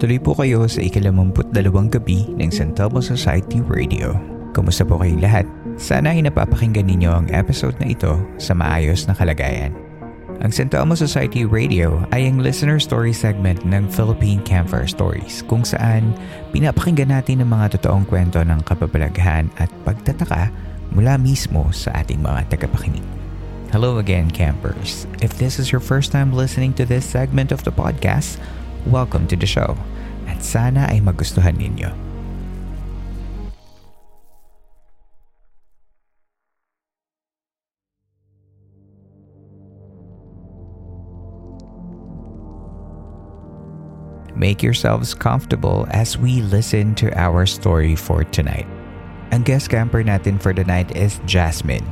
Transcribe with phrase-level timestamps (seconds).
[0.00, 4.16] Tuloy po kayo sa ikalamumput dalawang gabi ng San Telmo Society Radio.
[4.56, 5.44] Kumusta po kayong lahat?
[5.76, 9.76] Sana ay napapakinggan ninyo ang episode na ito sa maayos na kalagayan.
[10.40, 15.68] Ang San Telmo Society Radio ay ang listener story segment ng Philippine Campfire Stories kung
[15.68, 16.16] saan
[16.56, 20.48] pinapakinggan natin ang mga totoong kwento ng kapabalaghan at pagtataka
[20.96, 23.04] mula mismo sa ating mga tagapakinig.
[23.68, 25.04] Hello again, campers.
[25.20, 28.40] If this is your first time listening to this segment of the podcast,
[28.86, 29.76] welcome to the show
[30.24, 31.92] at sana ay magustuhan ninyo.
[44.40, 48.64] Make yourselves comfortable as we listen to our story for tonight.
[49.36, 51.84] Ang guest camper natin for the night is Jasmine.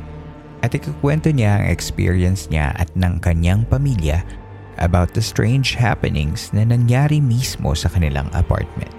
[0.65, 4.25] At ikukwento niya ang experience niya at ng kanyang pamilya
[4.79, 8.91] about the strange happenings na nangyari mismo sa kanilang apartment.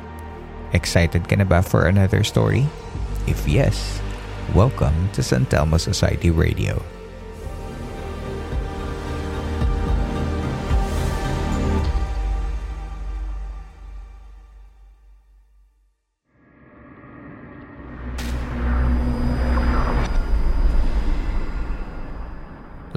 [0.76, 2.68] Excited ka na ba for another story?
[3.26, 3.98] If yes,
[4.54, 6.78] welcome to San Telmo Society Radio.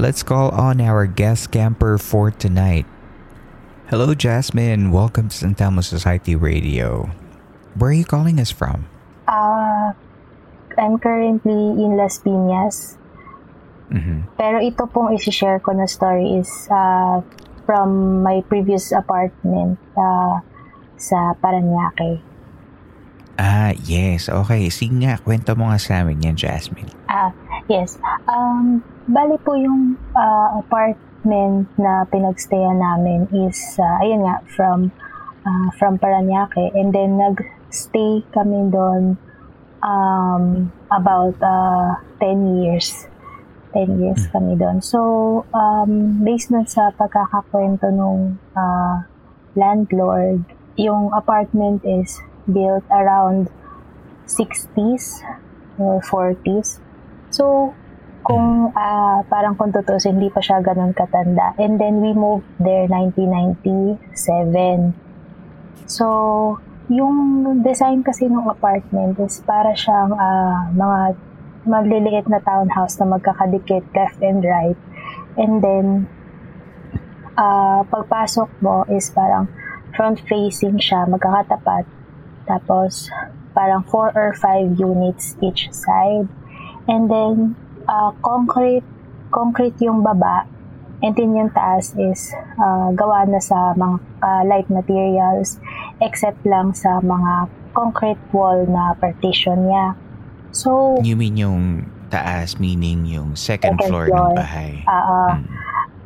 [0.04, 2.84] Let's call on our guest camper for tonight.
[3.88, 4.92] Hello, Jasmine.
[4.92, 7.08] Welcome to San Telmo Society Radio.
[7.80, 8.84] Where are you calling us from?
[9.32, 9.96] Uh,
[10.76, 13.00] I'm currently in Las Piñas.
[13.96, 14.28] Mm-hmm.
[14.36, 17.24] Pero ito pong isi-share ko na story is uh,
[17.64, 20.44] from my previous apartment uh,
[21.00, 22.20] sa Paranaque.
[23.40, 24.28] Ah, yes.
[24.28, 24.68] Okay.
[24.68, 26.92] Sige nga, kwento mo nga sa amin yan, Jasmine.
[27.08, 27.32] Ah,
[27.72, 27.96] yes.
[28.28, 34.92] Um, bali po yung uh, apartment na pinagstayan namin is, uh, ayun nga, from
[35.44, 36.72] uh, from Paranaque.
[36.76, 39.20] And then, nag-stay kami doon
[39.84, 43.08] um, about uh, 10 years.
[43.76, 44.80] 10 years kami doon.
[44.80, 49.04] So, um, based na sa pagkakakwento nung uh,
[49.58, 50.46] landlord,
[50.78, 53.50] yung apartment is built around
[54.30, 55.26] 60s
[55.82, 56.80] or 40s.
[57.34, 57.74] So,
[58.24, 61.52] kung uh, parang kung tutusin, hindi pa siya ganun katanda.
[61.60, 64.96] And then we moved there 1997.
[65.86, 66.08] So,
[66.88, 71.16] yung design kasi ng apartment is para siyang uh, mga
[71.68, 74.80] maliliit na townhouse na magkakadikit left and right.
[75.36, 76.08] And then,
[77.36, 79.52] uh, pagpasok mo is parang
[79.96, 81.84] front-facing siya, magkakatapat.
[82.48, 83.12] Tapos,
[83.52, 86.28] parang 4 or 5 units each side.
[86.88, 87.56] And then,
[87.88, 88.86] uh, concrete,
[89.32, 90.48] concrete yung baba.
[91.04, 95.60] And then yung taas is uh, gawa na sa mga uh, light materials
[96.00, 100.00] except lang sa mga concrete wall na partition niya.
[100.56, 104.32] So, You mean yung taas, meaning yung second, Second floor, floor.
[104.32, 104.72] ng bahay?
[104.86, 105.22] Oo.
[105.34, 105.44] Mm.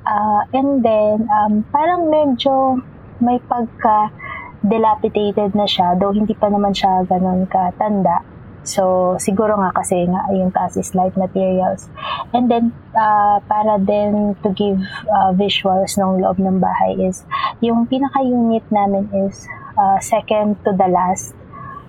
[0.08, 2.80] Uh, and then, um, parang medyo
[3.20, 4.08] may pagka
[4.64, 8.24] dilapidated na siya, though hindi pa naman siya ganun katanda.
[8.68, 11.88] So, siguro nga kasi nga yung taas is light materials.
[12.36, 17.24] And then, uh, para din to give uh, visuals ng loob ng bahay is,
[17.64, 19.48] yung pinaka-unit namin is
[19.80, 21.32] uh, second to the last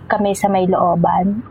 [0.07, 1.43] kami sa may looban.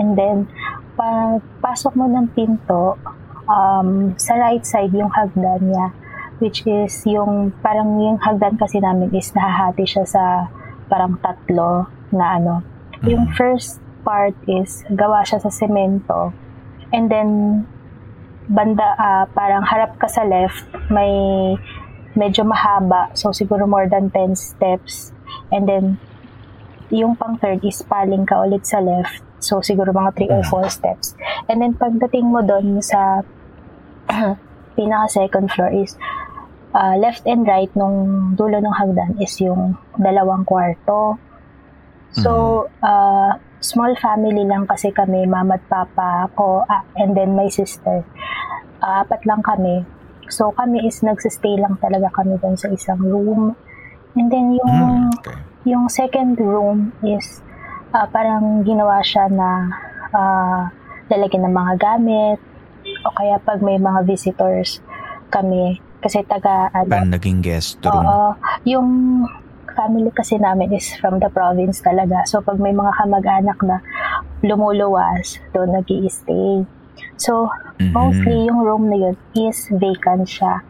[0.00, 0.48] And then,
[0.96, 2.96] pag pasok mo ng pinto,
[3.44, 5.92] um, sa right side yung hagdan niya,
[6.40, 10.22] which is yung, parang yung hagdan kasi namin is nahahati siya sa
[10.88, 12.54] parang tatlo na ano.
[13.04, 16.34] Yung first part is gawa siya sa semento.
[16.92, 17.28] And then,
[18.50, 21.56] banda, uh, parang harap ka sa left, may
[22.12, 23.14] medyo mahaba.
[23.16, 25.16] So, siguro more than 10 steps.
[25.48, 25.96] And then,
[26.92, 29.24] yung pang third is paling ka ulit sa left.
[29.40, 31.16] So, siguro mga 3 or 4 steps.
[31.48, 33.24] And then, pagdating mo doon sa
[34.76, 35.96] pinaka second floor is
[36.76, 41.16] uh, left and right nung dulo ng hagdan is yung dalawang kwarto.
[42.12, 47.46] So, uh, small family lang kasi kami, mama at papa ko, uh, and then my
[47.46, 48.02] sister.
[48.82, 49.86] Uh, apat lang kami.
[50.26, 53.54] So, kami is nagsistay lang talaga kami doon sa isang room.
[54.18, 55.38] And then, yung, Mm, okay.
[55.64, 57.40] yung second room is
[57.94, 59.70] uh, parang ginawa siya na
[60.10, 60.60] uh,
[61.08, 62.38] lalagyan ng mga gamit
[63.06, 64.82] o kaya pag may mga visitors
[65.30, 68.02] kami kasi taga ano, Parang naging guest room.
[68.02, 68.34] Oo.
[68.66, 68.88] Yung
[69.74, 72.24] family kasi namin is from the province talaga.
[72.28, 73.80] So, pag may mga kamag-anak na
[74.42, 76.66] lumuluwas, doon nag stay
[77.16, 77.48] So,
[77.78, 77.94] Mhm.
[77.94, 80.60] mostly yung room na yun is vacant siya.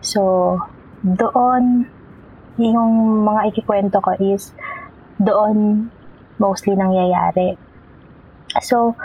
[0.00, 0.56] So,
[1.02, 1.90] doon,
[2.56, 4.54] yung mga ikikwento ko is
[5.20, 5.90] doon
[6.40, 7.56] mostly nangyayari.
[8.62, 8.96] So,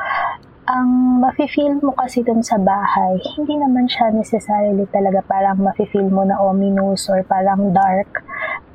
[0.69, 6.21] ang mafe-feel mo kasi dun sa bahay, hindi naman siya necessarily talaga parang mafe-feel mo
[6.21, 8.21] na ominous or parang dark.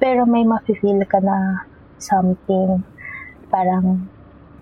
[0.02, 1.62] Pero may mafe-feel ka na
[2.02, 2.82] something.
[3.48, 4.10] Parang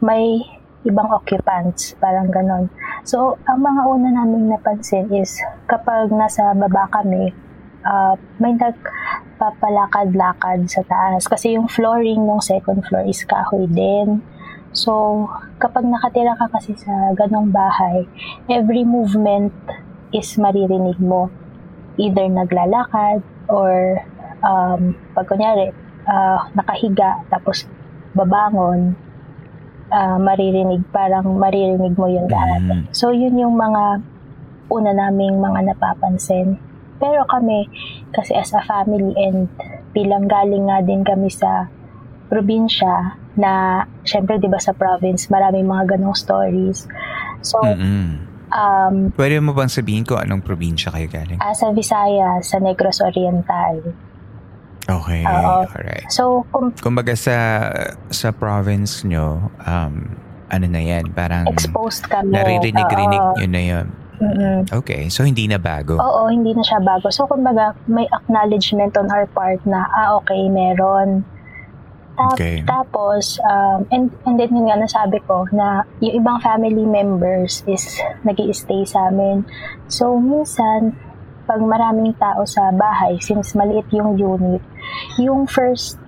[0.04, 0.44] may
[0.84, 2.68] ibang occupants, parang ganon.
[3.08, 7.32] So, ang mga una naming napansin is kapag nasa baba kami,
[7.88, 11.24] uh, may nagpapalakad-lakad sa taas.
[11.24, 14.20] Kasi yung flooring ng second floor is kahoy din.
[14.74, 15.24] So,
[15.62, 18.10] kapag nakatira ka kasi sa ganong bahay,
[18.50, 19.54] every movement
[20.10, 21.30] is maririnig mo.
[21.94, 24.02] Either naglalakad or
[24.42, 25.70] um, pag kunyari,
[26.10, 27.70] uh, nakahiga tapos
[28.18, 28.98] babangon,
[29.94, 32.62] uh, maririnig, parang maririnig mo yung lahat.
[32.62, 32.90] Mhm.
[32.90, 34.02] So, yun yung mga
[34.74, 36.58] una naming mga napapansin.
[36.98, 37.70] Pero kami,
[38.10, 39.46] kasi as a family and
[39.94, 41.70] bilang galing nga din kami sa
[42.26, 46.86] probinsya, na syempre 'di ba sa province maraming mga ganong stories.
[47.42, 48.22] So Mm-mm.
[48.50, 51.38] um Pwede mo bang sabihin ko anong probinsya kayo galing?
[51.38, 53.94] ah, sa Visayas, sa Negros Oriental.
[54.84, 55.64] Okay, Oo.
[55.64, 56.04] alright.
[56.12, 57.36] So kung Kumbaga sa
[58.08, 59.94] sa province nyo, um,
[60.52, 62.30] ano na yan, parang exposed kami.
[62.30, 63.86] naririnig-rinig nyo na yun.
[64.14, 64.58] Mm-mm.
[64.70, 65.98] Okay, so hindi na bago.
[65.98, 67.10] Oo, hindi na siya bago.
[67.10, 71.26] So, kumbaga, may acknowledgement on our part na, ah, okay, meron.
[72.14, 72.62] Tap- Okay.
[72.62, 77.82] Tapos, um, and, and then yun nga nasabi ko na yung ibang family members is
[78.22, 79.42] nag stay sa amin.
[79.86, 80.94] So, minsan,
[81.44, 84.62] pag maraming tao sa bahay, since maliit yung unit,
[85.18, 85.98] yung first,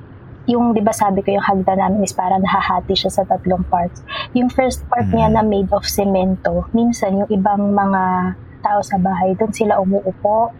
[0.47, 4.01] yung, di ba sabi ko, yung hagda namin is parang nahahati siya sa tatlong parts.
[4.33, 5.35] Yung first part niya Mhm.
[5.35, 8.03] na made of semento, minsan yung ibang mga
[8.63, 10.55] tao sa bahay, doon sila umuupo.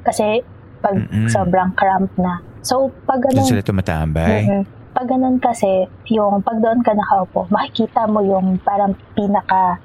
[0.00, 0.40] Kasi
[0.78, 1.26] pag Mm-mm.
[1.26, 2.38] sobrang cramp na.
[2.62, 4.46] So, pag Doon ganun, sila tumatambay.
[4.46, 4.62] Mhm.
[5.02, 9.82] Pag ganun kasi, yung pag doon ka nakaupo, makikita mo yung parang pinaka,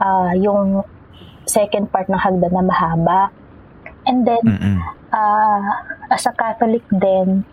[0.00, 0.80] ah, yung
[1.44, 3.28] second part ng hagdan na mahaba.
[4.08, 4.80] And then, Mm-mm.
[5.12, 5.60] ah,
[6.08, 7.44] as a Catholic din,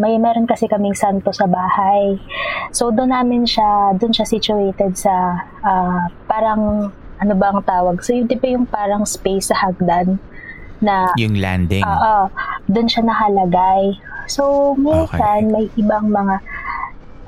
[0.00, 2.16] may meron kasi kaming santo sa bahay.
[2.72, 6.88] So, doon namin siya, doon siya situated sa, ah, parang,
[7.20, 8.00] ano ba ang tawag?
[8.00, 10.16] So, yung, ba yung parang space sa hagdan
[10.80, 11.84] na Yung landing.
[11.84, 12.32] Oo,
[12.72, 14.00] doon siya nakalagay.
[14.32, 14.42] So,
[14.74, 16.36] minsan may ibang mga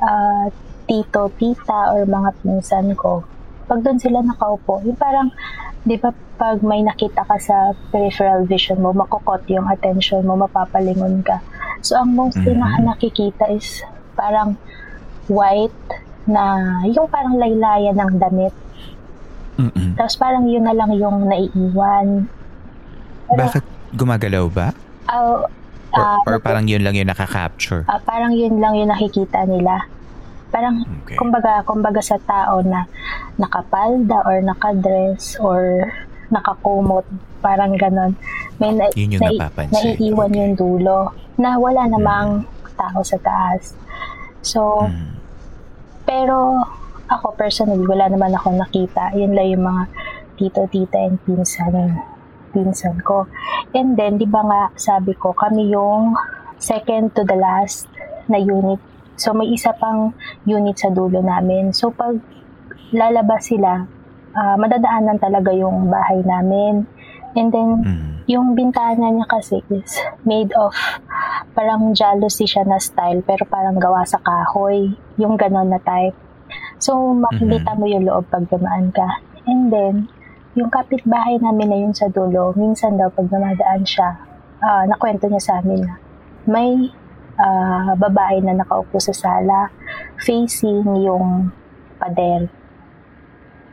[0.00, 0.46] ah,
[0.84, 3.20] tito, tita, or mga pinsan ko.
[3.64, 5.28] Pag doon sila nakaupo, yung parang,
[5.82, 7.56] di ba, pag may nakita ka sa
[7.88, 11.40] peripheral vision mo, makukot yung attention mo, mapapalingon ka.
[11.80, 12.56] So, ang most Mhm.
[12.56, 13.84] na nakikita is
[14.14, 14.56] parang
[15.26, 15.72] white
[16.24, 16.56] na,
[16.86, 18.54] yung parang laylayan ng damit.
[19.54, 19.94] Mm-mm.
[19.94, 22.26] Tapos parang yun na lang yung naiiwan.
[23.24, 24.72] Pero, Bakit gumagalaw ba?
[25.06, 25.44] ah,
[25.94, 27.86] Or, ah, or parang yun lang yung nakaka-capture?
[27.86, 29.86] Ah, parang yun lang yung nakikita nila.
[30.50, 31.14] Parang, Okay.
[31.14, 32.86] kumbaga, kumbaga sa tao na
[33.36, 35.90] nakapalda or nakadress or
[36.30, 37.06] nakakumot,
[37.38, 38.14] parang ganon.
[38.56, 39.94] May na, Yun yung napapansin.
[39.94, 40.38] naiiwan Okay.
[40.40, 40.98] yung dulo
[41.36, 43.74] na wala namang tao sa taas.
[44.42, 45.14] So, Mm.
[46.04, 46.62] pero
[47.06, 49.14] ako personally, wala naman ako nakita.
[49.14, 49.82] Yun lang yung mga
[50.34, 52.00] tito, tita, and pinsan,
[52.50, 53.26] pinsan ko.
[53.74, 56.14] And then, di ba nga, sabi ko, kami yung
[56.62, 57.90] second to the last
[58.30, 58.78] na unit.
[59.18, 60.14] So, may isa pang
[60.46, 61.74] unit sa dulo namin.
[61.74, 62.22] So, pag
[62.94, 63.82] lalabas sila,
[64.34, 66.86] ah, madadaanan talaga yung bahay namin.
[67.34, 68.14] And then, Mm.
[68.30, 70.70] yung bintana niya kasi is made of
[71.52, 74.94] parang jealousy siya na style pero parang gawa sa kahoy.
[75.18, 76.14] Yung ganon na type.
[76.78, 79.18] So, makikita mo yung loob pag dumaan ka.
[79.50, 79.94] And then,
[80.54, 84.14] yung kapitbahay namin na yun sa dulo, minsan daw pag dumadaan siya,
[84.62, 85.94] uh, nakwento niya sa amin na
[86.46, 86.92] may
[87.40, 89.72] uh, babae na nakaupo sa sala
[90.22, 91.50] facing yung
[91.98, 92.46] pader.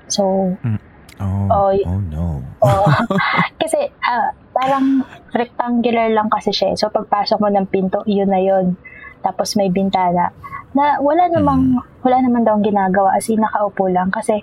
[0.10, 0.80] So, mm.
[1.22, 2.28] oh, oh, oh no.
[2.66, 2.86] oh,
[3.62, 6.74] kasi uh, parang rectangular lang kasi siya.
[6.74, 6.78] Eh.
[6.78, 8.76] So, pagpasok mo ng pinto, yun na yun.
[9.22, 10.34] Tapos may bintana
[10.72, 11.91] na wala namang mm.
[12.02, 14.10] Wala naman daw ginagawa as in nakaupo lang.
[14.10, 14.42] Kasi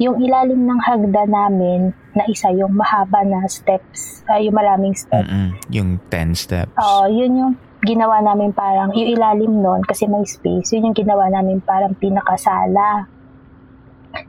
[0.00, 5.28] yung ilalim ng hagda namin na isa yung mahaba na steps uh, yung maraming steps.
[5.28, 5.52] Mm-mm.
[5.68, 6.72] yung 10 steps.
[6.80, 7.52] Oo yun yung
[7.84, 13.10] ginawa namin parang yung ilalim nun kasi may space yun yung ginawa namin parang pinakasala.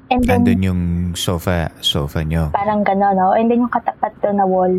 [0.10, 0.82] And then andun yung
[1.14, 2.50] sofa sofa nyo.
[2.52, 4.74] Parang gano'n no and then yung katapat doon na wall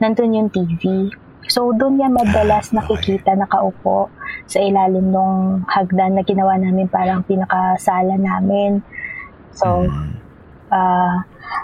[0.00, 1.10] nandun yung TV
[1.50, 4.06] So, doon niya madalas nakikita nakaupo
[4.50, 8.82] sa ilalim ng hagdan na ginawa namin parang pinakasala namin.
[9.54, 9.86] So,
[10.74, 11.14] uh,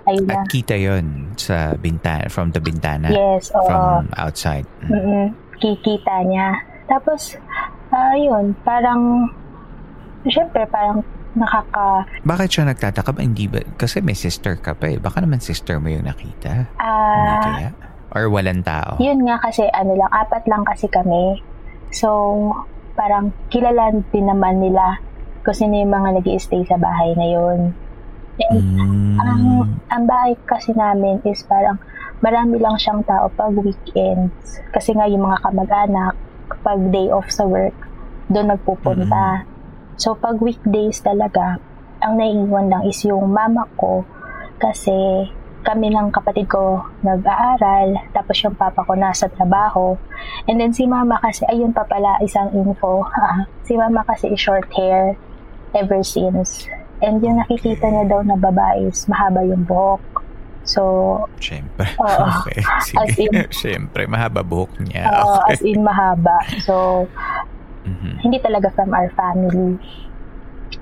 [0.07, 0.47] ayun na.
[0.47, 3.11] At kita yon sa bintana, from the bintana?
[3.11, 3.66] Yes, oo.
[3.66, 4.71] From outside?
[4.87, 6.62] Mm-mm, kikita niya.
[6.87, 7.35] Tapos,
[7.90, 9.35] uh, yun, parang,
[10.31, 11.02] syempre, parang
[11.35, 12.07] nakaka...
[12.23, 13.21] Bakit siya nagtataka ba?
[13.26, 13.66] Hindi ba?
[13.75, 15.02] Kasi may sister ka pa eh.
[15.02, 16.71] Baka naman sister mo yung nakita.
[16.78, 17.43] Ah...
[17.43, 17.71] Uh, kaya?
[18.14, 18.97] Or walang tao?
[19.02, 21.43] Yun nga kasi ano lang, apat lang kasi kami.
[21.90, 22.09] So,
[22.97, 24.99] parang kilala din naman nila
[25.45, 27.61] kung sino yung mga nag stay sa bahay na yun.
[28.37, 29.17] And, mm.
[29.21, 29.43] ang,
[29.88, 31.79] ang bahay kasi namin is parang
[32.21, 34.61] marami lang siyang tao pag weekends.
[34.73, 36.15] Kasi nga yung mga kamag-anak,
[36.65, 37.76] pag day off sa work,
[38.26, 39.45] doon nagpupunta.
[39.45, 39.55] Mm.
[39.97, 41.62] So, pag weekdays talaga,
[42.03, 44.05] ang naiiwan lang is yung mama ko
[44.61, 45.29] kasi
[45.66, 49.99] kami ng kapatid ko nag-aaral, tapos yung papa ko nasa trabaho.
[50.46, 53.02] And then si mama kasi, ayun pa pala, isang info.
[53.66, 55.18] si mama kasi is short hair
[55.75, 56.70] ever since.
[57.02, 60.23] And yung nakikita niya daw na babae is mahaba yung buhok.
[60.66, 60.82] So,
[61.38, 61.87] Siyempre.
[62.02, 62.62] Uh, okay.
[62.82, 62.99] Sige.
[63.02, 65.11] As in, Siyempre, mahaba buhok niya.
[65.11, 65.52] Uh, okay.
[65.54, 66.38] As in, mahaba.
[66.62, 67.06] So,
[67.82, 68.14] mm-hmm.
[68.25, 69.78] hindi talaga from our family.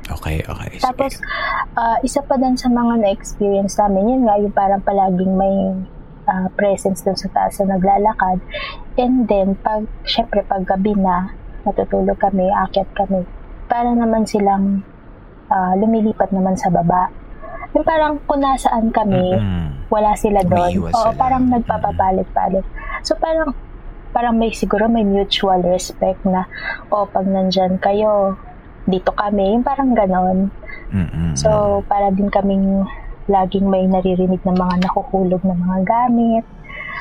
[0.04, 0.70] Okay, okay.
[0.76, 0.84] Sige.
[0.84, 1.12] Tapos,
[1.80, 5.56] uh, isa pa din sa mga na-experience namin, yun nga, yung parang palaging may
[6.28, 8.38] uh, presence dun sa taas na naglalakad.
[9.00, 11.32] And then, pag, syempre, pag gabi na,
[11.64, 13.24] natutulog kami, akyat kami,
[13.64, 14.84] para naman silang
[15.48, 17.08] uh, lumilipat naman sa baba.
[17.72, 19.88] Yung parang kung nasaan kami, mm-hmm.
[19.88, 20.92] wala sila doon.
[20.92, 21.16] Oo, sila.
[21.16, 22.62] parang nagpapapalit-palit.
[23.02, 23.56] So, parang
[24.14, 26.46] parang may siguro may mutual respect na
[26.86, 28.38] o oh, pag nandyan kayo
[28.84, 30.52] dito kami, yung parang ganon.
[30.92, 31.32] Mm-mm.
[31.34, 32.84] So, para din kaming
[33.24, 36.44] laging may naririnig ng mga nakukulog na mga gamit.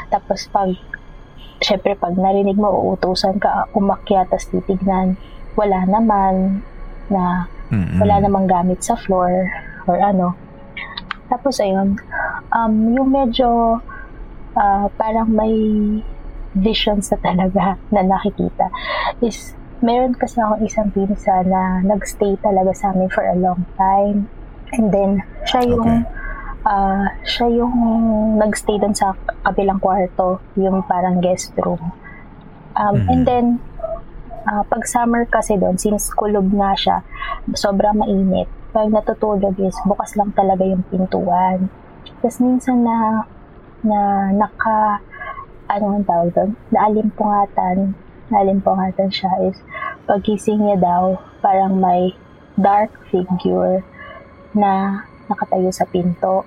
[0.08, 0.72] Tapos pag,
[1.60, 5.20] syempre pag narinig mo, uutusan ka, umakyat, tapos titignan,
[5.60, 6.64] wala naman,
[7.12, 8.00] na Mm-mm.
[8.00, 9.52] wala namang gamit sa floor,
[9.88, 10.38] or ano.
[11.28, 12.00] Tapos ayun,
[12.54, 13.80] um, yung medyo
[14.56, 15.56] uh, parang may
[16.54, 17.64] visions na talaga
[17.94, 18.70] na nakikita
[19.20, 24.32] is meron kasi ako isang pinsa na nagstay talaga sa amin for a long time.
[24.72, 25.12] And then,
[25.44, 26.02] siya yung, okay.
[26.64, 27.76] uh, siya yung
[28.40, 29.12] nagstay doon sa
[29.44, 31.92] kabilang kwarto, yung parang guest room.
[32.80, 33.12] Um, mm-hmm.
[33.12, 33.46] And then,
[34.48, 36.98] uh, pag summer kasi doon, since kulog nga siya,
[37.52, 38.48] sobrang mainit.
[38.72, 41.68] Pag natutulog is, bukas lang talaga yung pintuan.
[42.24, 43.28] Tapos minsan na,
[43.84, 45.04] na naka,
[45.68, 46.56] ano ang tawag doon?
[46.72, 48.00] Naalimpungatan
[48.34, 49.58] nalimpungatan siya is
[50.10, 52.18] pagising niya daw, parang may
[52.58, 53.86] dark figure
[54.58, 56.44] na nakatayo sa pinto.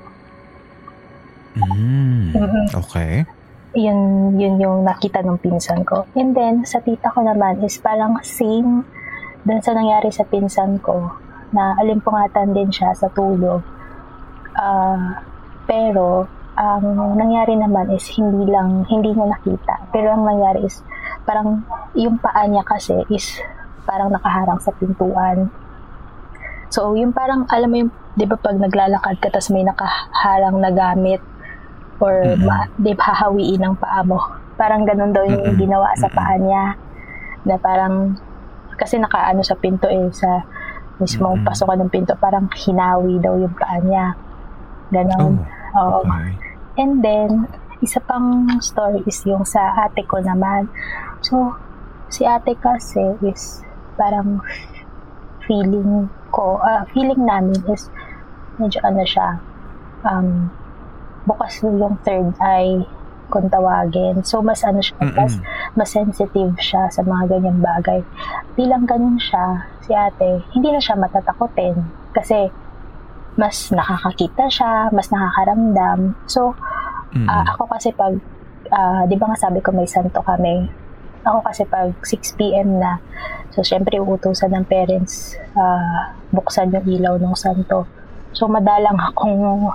[1.57, 2.37] Mm,
[2.77, 3.25] okay.
[3.73, 3.99] Yun,
[4.37, 6.05] yun yung nakita ng pinsan ko.
[6.13, 8.85] And then, sa tita ko naman is parang same
[9.47, 11.13] dun sa nangyari sa pinsan ko
[11.55, 13.65] na alimpungatan din siya sa tulog.
[14.57, 15.17] Uh,
[15.65, 19.93] pero, ang nangyari naman is hindi lang, hindi niya nakita.
[19.93, 20.81] Pero ang nangyari is
[21.27, 21.67] parang
[21.99, 23.43] yung paa niya kasi is
[23.87, 25.51] parang nakaharang sa pintuan.
[26.71, 30.75] So, yung parang, alam mo yung, di ba pag naglalakad ka, tapos may nakaharang na
[30.75, 31.23] gamit,
[32.03, 32.43] or mm-hmm.
[32.43, 34.19] ma, di ba hahawiin ang paa mo.
[34.59, 35.63] Parang ganun daw yung mm-hmm.
[35.63, 36.75] ginawa sa paa niya.
[37.47, 38.19] Na parang,
[38.75, 40.43] kasi nakaano sa pinto eh, sa
[40.99, 41.49] mismong mm-hmm.
[41.49, 44.19] pasukan ng pinto, parang hinawi daw yung paa niya.
[44.91, 45.47] Ganon.
[45.79, 46.35] Oh, okay.
[46.83, 47.47] And then,
[47.81, 50.69] isa pang story is yung sa ate ko naman.
[51.27, 51.59] So,
[52.07, 53.67] si ate kasi is
[53.99, 54.39] parang
[55.43, 57.91] feeling ko, uh, feeling namin is
[58.63, 59.43] medyo ano siya,
[60.07, 60.47] um,
[61.27, 62.87] bukas yung third eye
[63.27, 64.23] kung tawagin.
[64.23, 65.19] So, mas ano siya, Mm-mm.
[65.19, 65.35] mas,
[65.75, 68.01] mas sensitive siya sa mga ganyang bagay.
[68.55, 71.75] Bilang ganun siya, si ate, hindi na siya matatakotin.
[72.15, 72.47] Kasi,
[73.35, 76.15] mas nakakakita siya, mas nakakaramdam.
[76.31, 76.55] So,
[77.19, 77.27] Mm-mm.
[77.27, 78.15] ah, ako kasi pag,
[78.71, 80.86] ah, di ba nga sabi ko may santo kami,
[81.27, 83.03] ako kasi pag 6pm na,
[83.51, 87.85] so syempre uutusan ng parents, ah, buksan yung ilaw ng santo.
[88.31, 89.67] So madalang akong,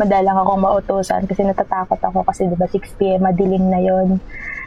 [0.00, 4.18] madalang akong mautusan kasi natatakot ako kasi di ba 6pm, madilim na yon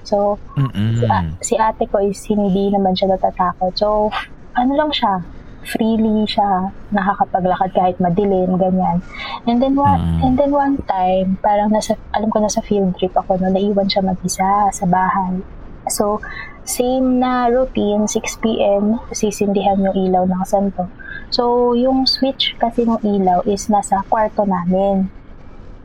[0.06, 1.02] So, Mm-mm.
[1.02, 3.74] si, a- si ate ko is hindi naman siya natatakot.
[3.74, 4.14] So,
[4.54, 5.26] ano lang siya,
[5.66, 9.02] freely siya nakakapaglakad kahit madilim, ganyan.
[9.50, 13.42] And then one, and then one time, parang nasa, alam ko nasa field trip ako
[13.42, 15.42] no, naiwan siya mag-isa sa bahay.
[15.88, 16.22] So,
[16.65, 20.89] same na routine, 6 p.m., sisindihan yung ilaw ng santo.
[21.30, 25.10] So, yung switch kasi ng ilaw is nasa kwarto namin.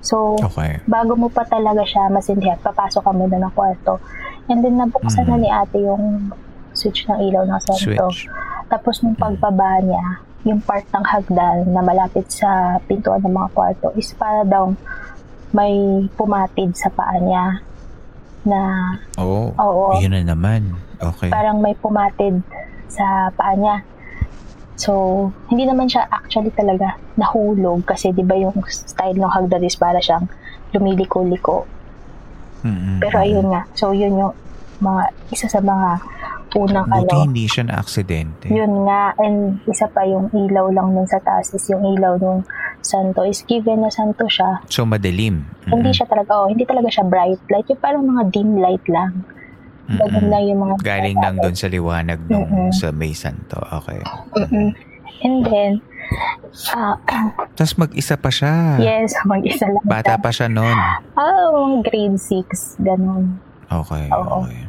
[0.01, 0.81] So, Okay.
[0.89, 4.01] bago mo pa talaga siya masindihan, papasok ka muna ng kwarto.
[4.49, 5.43] And then nabuksan na Mhm.
[5.45, 6.33] ni ate yung
[6.73, 8.09] switch ng ilaw ng santo.
[8.09, 8.25] Switch.
[8.73, 13.93] Tapos nung pagbaba niya, yung part ng hagdan na malapit sa pintuan ng mga kwarto
[13.93, 14.73] is para daw
[15.53, 17.61] may pumatid sa paa niya
[18.43, 18.59] na
[19.17, 20.01] Oh, Oo.
[20.01, 20.75] yun na naman.
[21.01, 21.29] Okay.
[21.29, 22.45] parang may pumatid
[22.89, 23.81] sa paa niya.
[24.77, 24.93] So,
[25.49, 30.01] hindi naman siya actually talaga nahulog kasi 'di ba yung style ng hagdan is para
[30.01, 30.25] siyang
[30.73, 31.65] lumiliko-liko.
[32.65, 33.01] Mm-mm.
[33.01, 33.65] Pero ayun nga.
[33.73, 34.35] So, yun yung
[34.81, 36.01] mga, isa sa mga
[36.57, 37.25] unang Buti ano.
[37.25, 38.51] hindi siya na-aksidente.
[38.51, 39.15] Yun nga.
[39.17, 42.43] And isa pa yung ilaw lang nun sa taas is yung ilaw nung
[42.91, 44.59] santo is given na santo siya.
[44.67, 45.47] So, madilim.
[45.63, 45.71] Mm-mm.
[45.71, 47.71] Hindi siya talaga, oh, hindi talaga siya bright light.
[47.71, 49.23] Yung parang mga dim light lang.
[49.91, 52.71] Ganun lang yung mga Galing lang doon sa liwanag nung Mm-mm.
[52.71, 53.59] sa May Santo.
[53.59, 53.99] Okay.
[54.37, 54.71] Mm-mm.
[55.21, 55.73] And then,
[56.73, 56.95] ah,
[57.59, 58.79] Tapos mag-isa pa siya.
[58.79, 59.83] yes, mag-isa lang.
[59.83, 60.79] Bata pa siya noon.
[61.15, 63.39] Ah, mga grade 6, ganun.
[63.67, 64.07] Okay.
[64.11, 64.47] Oo.
[64.47, 64.63] okay.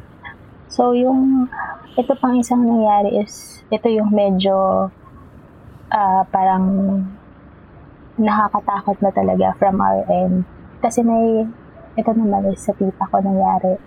[0.68, 1.46] So, yung,
[1.94, 4.90] ito pang isang nangyari is, ito yung medyo,
[5.88, 6.66] ah, parang,
[8.20, 10.44] nakakatakot na talaga from our end.
[10.84, 11.48] Kasi may,
[11.96, 13.78] ito naman is sa tita ko nangyari.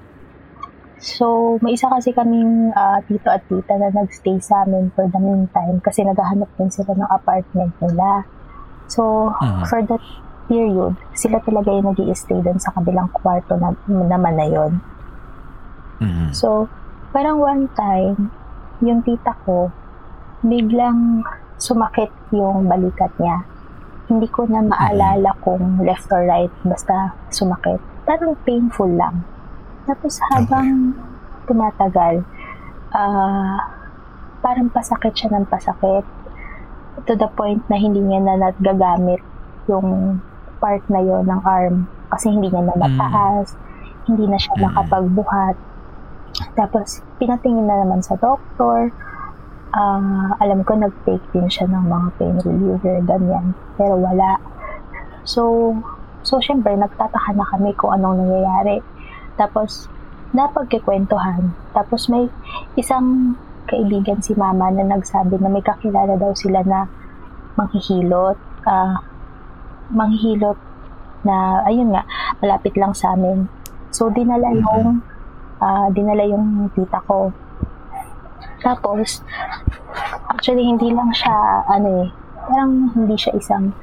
[1.05, 5.21] So, may isa kasi kaming ah, tito at tita na nagstay sa amin for the
[5.21, 8.25] meantime kasi naghahanap din sila ng apartment nila.
[8.89, 9.65] So, Mhm.
[9.69, 10.05] for that
[10.49, 14.73] period, sila talaga yung nag stay doon sa kabilang kwarto na, naman na yon.
[16.01, 16.33] Mhm.
[16.33, 16.69] So,
[17.13, 18.33] parang one time,
[18.81, 19.73] yung tita ko,
[20.45, 21.25] biglang
[21.57, 23.45] sumakit yung balikat niya.
[24.05, 27.81] Hindi ko na maalala kung left or right, basta sumakit.
[28.05, 29.25] Parang painful lang.
[29.89, 30.93] Tapos habang
[31.45, 32.25] tumatagal,
[32.93, 33.59] ah
[34.45, 36.05] parang pasakit siya ng pasakit.
[37.05, 39.25] To the point na hindi niya na nagagamit
[39.67, 40.21] yung
[40.61, 43.57] part na yon ng arm kasi hindi niya na mataas,
[44.05, 44.63] hindi na siya Mm.
[44.69, 45.57] makapagbuhat.
[46.55, 48.93] Tapos, pinatingin na naman sa doktor.
[49.75, 53.59] Ah, alam ko, nag-take din siya ng mga pain reliever, ganyan.
[53.75, 54.39] Pero wala.
[55.27, 55.75] So,
[56.23, 58.79] so syempre, nagtataka na kami kung anong nangyayari.
[59.35, 59.91] Tapos,
[60.31, 61.51] napagkikwentuhan.
[61.75, 62.31] Tapos, may
[62.79, 63.35] isang
[63.67, 66.87] kaibigan si mama na nagsabi na may kakilala daw sila na
[67.59, 68.39] manghihilot.
[68.63, 69.03] Ah,
[69.91, 70.59] manghihilot
[71.27, 72.07] na, ayun nga,
[72.39, 73.51] malapit lang sa amin.
[73.91, 75.03] So, dinala yung
[75.59, 77.35] ah, dinala yung tita ko.
[78.65, 79.21] Tapos,
[80.33, 82.09] actually, hindi lang siya, ano eh,
[82.49, 83.77] parang hindi siya isang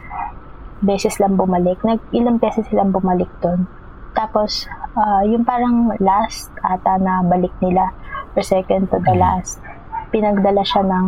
[0.82, 1.78] beses lang bumalik.
[1.86, 3.70] Nag, ilang beses silang bumalik doon.
[4.18, 4.66] Tapos,
[4.98, 7.94] ah, yung parang last ata na balik nila,
[8.34, 9.62] or second to the last,
[10.10, 11.08] pinagdala siya ng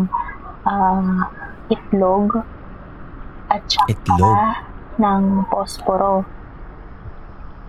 [0.70, 1.28] ah,
[1.74, 2.46] itlog
[3.50, 4.38] at saka Itlog?
[5.02, 6.24] ng posporo.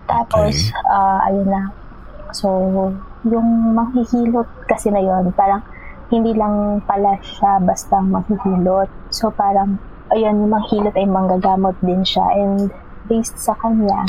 [0.05, 1.73] Tapos, ah, ayun na.
[2.29, 2.47] So,
[3.25, 5.65] yung manghihilot kasi na yon parang
[6.13, 8.89] hindi lang pala siya basta manghihilot.
[9.09, 9.81] So, parang,
[10.13, 12.25] ayun, yung manghilot ay manggagamot din siya.
[12.37, 12.69] And
[13.09, 14.05] based sa kanya,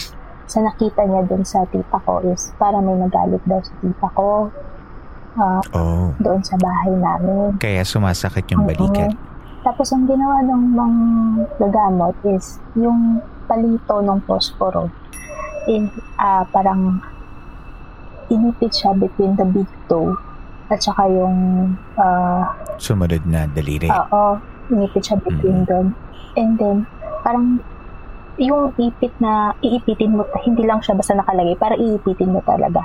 [0.47, 4.47] sa nakita niya dun sa tita ko is parang may nagalit daw sa tita ko
[5.37, 6.15] ah, Oh.
[6.23, 7.59] doon sa bahay namin.
[7.59, 9.13] Kaya sumasakit yung balikat.
[9.67, 11.01] Tapos ang ginawa ng mga
[11.67, 13.19] gagamot is yung
[13.51, 14.87] palito ng posporo.
[15.67, 17.03] In, ah, parang
[18.31, 20.15] inipit siya between the big toe
[20.67, 21.37] at saka yung
[21.95, 23.87] ah, Sumunod na daliri.
[23.87, 24.23] oo,
[24.69, 25.67] inipit siya between Mm.
[25.67, 25.87] doon.
[26.35, 26.77] And then,
[27.23, 27.63] parang
[28.37, 32.85] yung ipit na iipitin mo, hindi lang siya basta nakalagay, para iipitin mo talaga.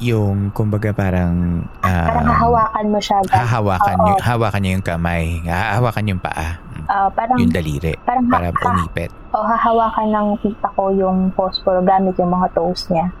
[0.00, 1.60] Yung, kumbaga parang...
[1.80, 3.20] ah, Parang hahawakan mo siya.
[3.26, 4.06] Hahawakan, Oo.
[4.06, 5.24] yung, hawakan niya yung kamay.
[5.44, 6.56] Hahawakan yung paa.
[6.86, 7.92] Ah, parang, Yung daliri.
[8.00, 9.12] parang Para ha- umipit.
[9.30, 13.12] o hahawakan ng tita ko yung phosphor gamit yung mga toes niya.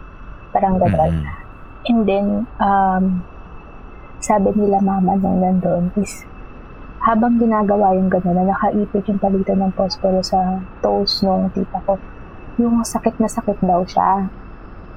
[0.50, 1.12] Parang gano'n.
[1.12, 1.26] Mm.
[1.82, 2.26] And then,
[2.56, 3.04] um,
[4.20, 6.28] sabi nila mama nung nandun is,
[7.00, 11.96] habang ginagawa yung gano'n, na nakaipit yung palitan ng posporo sa toes nung tita ko,
[12.60, 14.28] yung sakit na sakit daw siya.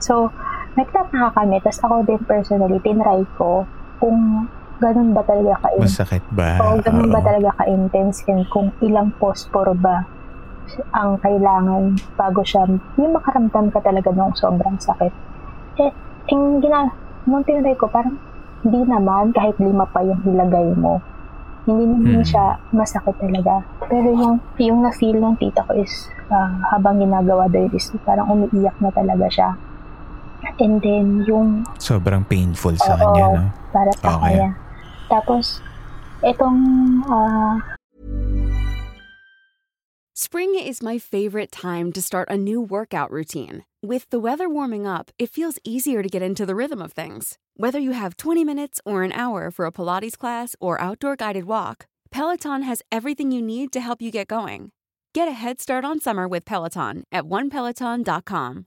[0.03, 0.35] So,
[0.75, 1.63] nagtataka kami.
[1.63, 3.63] Tapos ako din personally, tinry ko
[4.03, 4.51] kung
[4.83, 6.59] ganun ba talaga ka Masakit ba?
[6.59, 10.03] O ganun ba talaga ka-intense and kung ilang posporo ba
[10.91, 12.67] ang kailangan bago siya,
[12.99, 15.13] yung makaramdam ka talaga ng sobrang sakit.
[15.79, 15.91] Eh,
[16.33, 16.89] yung gina,
[17.29, 18.17] nung tinry ko, parang
[18.63, 21.03] hindi naman, kahit lima pa yung ilagay mo.
[21.67, 22.27] Hindi naman Hmm.
[22.27, 23.63] siya masakit talaga.
[23.87, 25.91] Pero yung, yung na-feel ng tita ko is,
[26.31, 29.49] ah, habang ginagawa daw yun is, parang umiiyak na talaga siya.
[30.59, 33.43] And then, yung Sobrang painful Oo, sa kanya, no?
[33.71, 34.35] para sa Okay.
[34.39, 34.49] kanya.
[35.07, 35.59] Tapos,
[36.23, 36.59] itong
[37.07, 37.59] ah,
[40.13, 43.65] Spring is my favorite time to start a new workout routine.
[43.81, 47.37] With the weather warming up, it feels easier to get into the rhythm of things.
[47.55, 51.45] Whether you have 20 minutes or an hour for a Pilates class or outdoor guided
[51.45, 54.71] walk, Peloton has everything you need to help you get going.
[55.13, 58.65] Get a head start on summer with Peloton at onepeloton.com.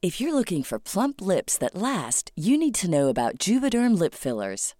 [0.00, 4.14] If you're looking for plump lips that last, you need to know about Juvederm lip
[4.14, 4.76] fillers.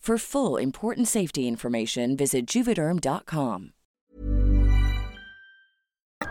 [0.00, 3.76] For full important safety information, visit juvederm.com.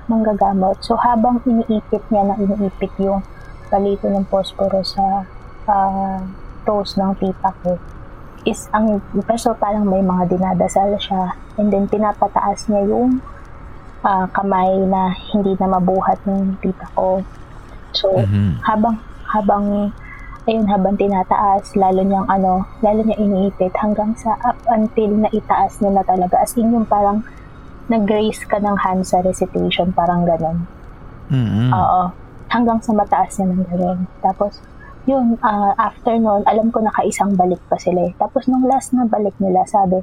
[0.09, 0.81] manggagamot.
[0.81, 3.21] So, habang iniipit niya na iniipit yung
[3.69, 5.21] palito ng posporo sa
[5.69, 6.17] ah,
[6.65, 7.77] toes ng tita ko,
[8.49, 8.97] is ang,
[9.37, 13.21] so parang may mga dinadasal siya, and then pinapataas niya yung
[14.01, 17.21] ah, kamay na hindi na mabuhat ng tita ko.
[17.93, 18.65] So, Mhm.
[18.65, 18.97] habang,
[19.29, 19.93] habang,
[20.47, 25.81] ayun, habang tinataas, lalo niyang ano, lalo niya iniipit hanggang sa up until na itaas
[25.83, 26.39] niya na talaga.
[26.39, 27.25] As in yung parang
[27.89, 30.69] nag-raise ka ng hand sa recitation, parang ganon.
[31.33, 31.73] Mhm.
[31.73, 32.01] Oo.
[32.49, 33.99] Hanggang sa mataas niya ng ganon.
[34.21, 34.61] Tapos,
[35.05, 38.13] yun, ah, after nun, alam ko nakaisang balik pa sila eh.
[38.17, 40.01] Tapos nung last na balik nila, sabi,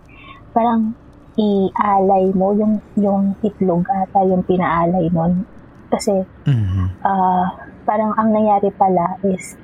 [0.51, 0.95] parang
[1.37, 5.47] ialay mo yung, yung itlog ata yung pinaalay nun.
[5.91, 7.07] Kasi, Mhm.
[7.07, 7.55] ah,
[7.87, 9.55] parang ang nangyari pala is,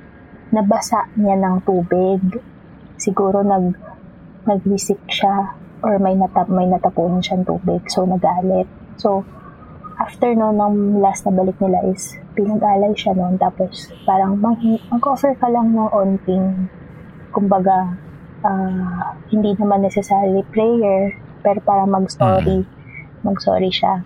[0.53, 2.21] nabasa niya ng tubig.
[3.01, 3.73] Siguro nag,
[4.45, 7.81] nag-visik siya or may, natap, may natapunan siyang tubig.
[7.89, 8.69] So, nagalit.
[9.01, 9.25] So,
[9.97, 13.41] after no, nung last na balik nila is, pinag-alay siya noon.
[13.41, 14.61] Tapos, parang mag-
[14.93, 16.69] mag-offer ka lang ng onting,
[17.33, 17.97] kumbaga,
[18.45, 22.61] ah, hindi naman necessarily prayer, pero para mag-sorry.
[23.25, 24.05] Mag-sorry siya.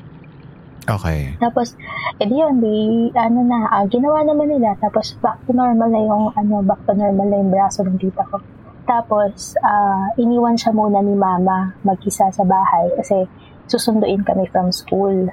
[0.88, 1.36] Okay.
[1.38, 1.76] Tapos,
[2.16, 2.76] edi yun, di,
[3.12, 4.72] ano na, ah, ginawa naman nila.
[4.80, 8.24] Tapos, back to normal na yung, ano, back to normal na yung braso ng tita
[8.24, 8.40] ko.
[8.88, 13.28] Tapos, ah, iniwan siya muna ni mama mag-isa sa bahay kasi
[13.68, 15.28] susunduin kami from school.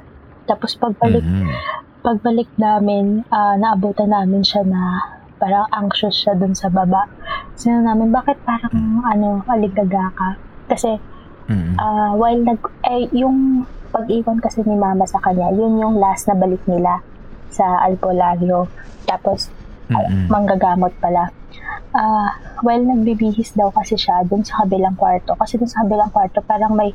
[0.44, 1.46] Tapos, pagbalik, Mhm.
[2.02, 4.98] pagbalik namin, ah, naabutan namin siya na
[5.38, 7.06] parang anxious siya dun sa baba.
[7.54, 8.74] Sino namin, bakit parang,
[9.06, 10.28] ano, aligaga ka?
[10.66, 10.98] Kasi,
[11.44, 11.76] Mhm.
[11.76, 12.56] Ah, while nag
[12.88, 16.98] eh, yung pag-iwan kasi ni mama sa kanya, yun yung last na balik nila
[17.54, 18.66] sa albularyo.
[19.06, 19.54] Tapos
[19.86, 20.26] Mhm.
[20.26, 21.30] manggagamot pala.
[21.94, 22.34] Ah,
[22.66, 25.38] while nagbibihis daw kasi siya dun sa kabilang kwarto.
[25.38, 26.90] Kasi dun sa kabilang kwarto parang may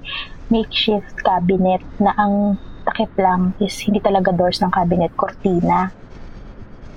[0.51, 5.95] makeshift cabinet na ang takip lang is hindi talaga doors ng cabinet, cortina.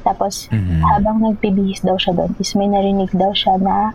[0.02, 0.82] Tapos Mhm.
[0.82, 3.94] habang nagbibihis daw siya doon, is may narinig daw siya na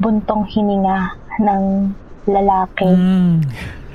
[0.00, 1.12] buntong hininga
[1.44, 1.62] ng
[2.24, 2.88] lalaki.
[2.88, 3.44] Mm.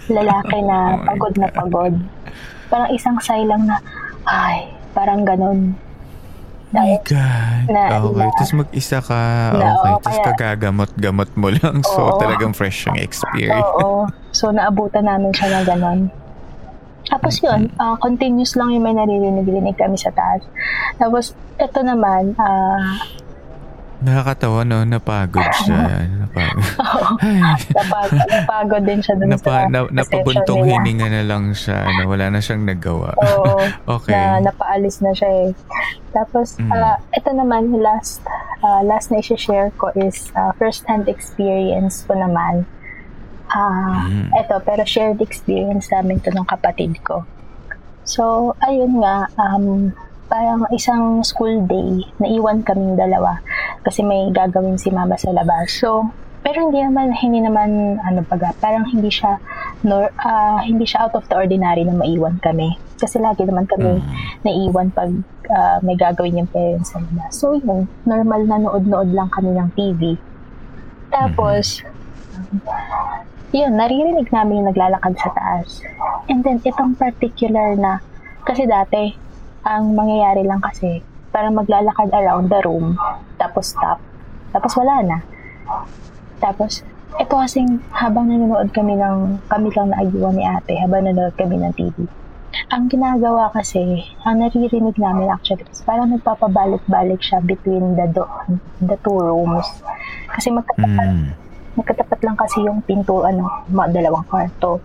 [0.07, 1.55] Lalaki na Oh pagod na God.
[1.55, 1.93] pagod.
[2.67, 3.77] Parang isang sigh lang na,
[4.23, 5.73] ay, parang ganun.
[6.75, 7.71] Oh my God.
[7.71, 8.19] Na- okay.
[8.19, 9.21] na- Tapos mag-isa ka.
[9.53, 9.91] Na, okay.
[9.91, 11.79] oo, Tapos kagagamot-gamot mo lang.
[11.87, 12.19] So, Oo.
[12.19, 13.63] talagang fresh yung experience.
[13.79, 14.09] Oo.
[14.29, 15.99] So, naabutan namin siya ng ganun.
[17.05, 20.41] Tapos yun, ah, continuous lang yung may naririnig-rinig kami sa taas.
[20.97, 22.97] Tapos, ito naman, ah,
[23.95, 24.83] Nakakatawa, no?
[24.83, 26.03] Napagod siya.
[26.21, 26.65] Napagod.
[26.75, 27.07] Oo.
[27.21, 30.73] Ay, napag, napagod din siya dun napa, sa, na, napabuntong nila.
[30.75, 31.87] hininga na lang siya.
[31.87, 33.15] Ano, wala na siyang nagawa.
[33.15, 33.55] Oo.
[33.95, 34.11] okay.
[34.11, 35.49] na napaalis na siya eh.
[36.11, 36.71] Tapos, Mm.
[36.71, 38.19] ah, ito naman, last,
[38.61, 42.67] ah, last na i-share ko is ah, first-hand experience ko naman.
[43.47, 44.31] Ah, Mm.
[44.33, 47.23] ito, pero shared experience namin to ng kapatid ko.
[48.03, 49.89] So, ayun nga, um,
[50.35, 53.39] parang isang school day, naiwan kaming dalawa
[53.87, 55.71] kasi may gagawin si mama sa labas.
[55.79, 56.11] So,
[56.43, 59.39] pero hindi naman, hindi naman, ano baga, parang hindi siya,
[59.87, 62.75] nor, ah, hindi siya out of the ordinary na maiwan kami.
[62.99, 64.03] Kasi lagi naman kami
[64.43, 65.15] naiwan pag
[65.47, 67.31] ah, may gagawin yung parents sa labas.
[67.31, 70.19] So, yun, normal na nood-nood lang kami ng TV.
[71.15, 71.79] Tapos,
[73.55, 75.79] yun, naririnig namin yung naglalakad sa taas.
[76.27, 78.03] And then, itong particular na,
[78.43, 79.24] kasi dati,
[79.65, 81.01] ang mangyayari lang kasi,
[81.33, 82.95] parang maglalakad around the room,
[83.41, 83.97] tapos stop,
[84.53, 85.17] tapos wala na.
[86.37, 86.85] Tapos,
[87.17, 91.73] ito kasing habang nanonood kami ng, kami lang naagiwan ni ate, habang nanonood kami ng
[91.73, 92.05] TV.
[92.71, 98.23] Ang ginagawa kasi, ang naririnig namin actually, is parang nagpapabalik-balik siya between the, do,
[98.79, 99.67] the two rooms.
[100.31, 101.29] Kasi magkatapat, Mm.
[101.75, 104.79] Nagkatapat lang kasi yung pinto, ano, mga dalawang kwarto.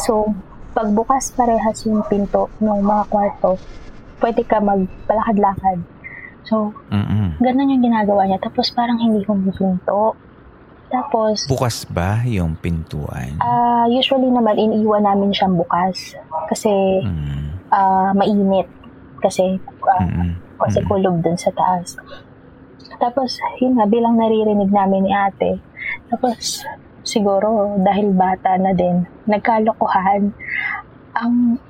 [0.00, 0.32] So,
[0.74, 3.56] pagbukas parehas yung pinto ng mga kwarto,
[4.18, 5.78] pwede ka magpalakad-lakad.
[6.44, 7.40] So, Mm-mm.
[7.40, 8.36] ganun yung ginagawa niya.
[8.38, 10.12] Tapos parang hindi humihinto.
[10.90, 13.40] Tapos, Bukas ba yung pintuan?
[13.40, 16.12] ah usually naman, iniiwan namin siyang bukas.
[16.46, 17.64] Kasi, Mm.
[17.70, 18.68] ah mainit.
[19.18, 20.36] Kasi, Mm-mm.
[20.60, 21.96] kasi kulob dun sa taas.
[22.94, 25.58] Tapos, yun nga, bilang naririnig namin ni ate,
[26.06, 26.62] tapos,
[27.04, 30.32] siguro, dahil bata na din, nagkalokohan.
[31.14, 31.60] Ang,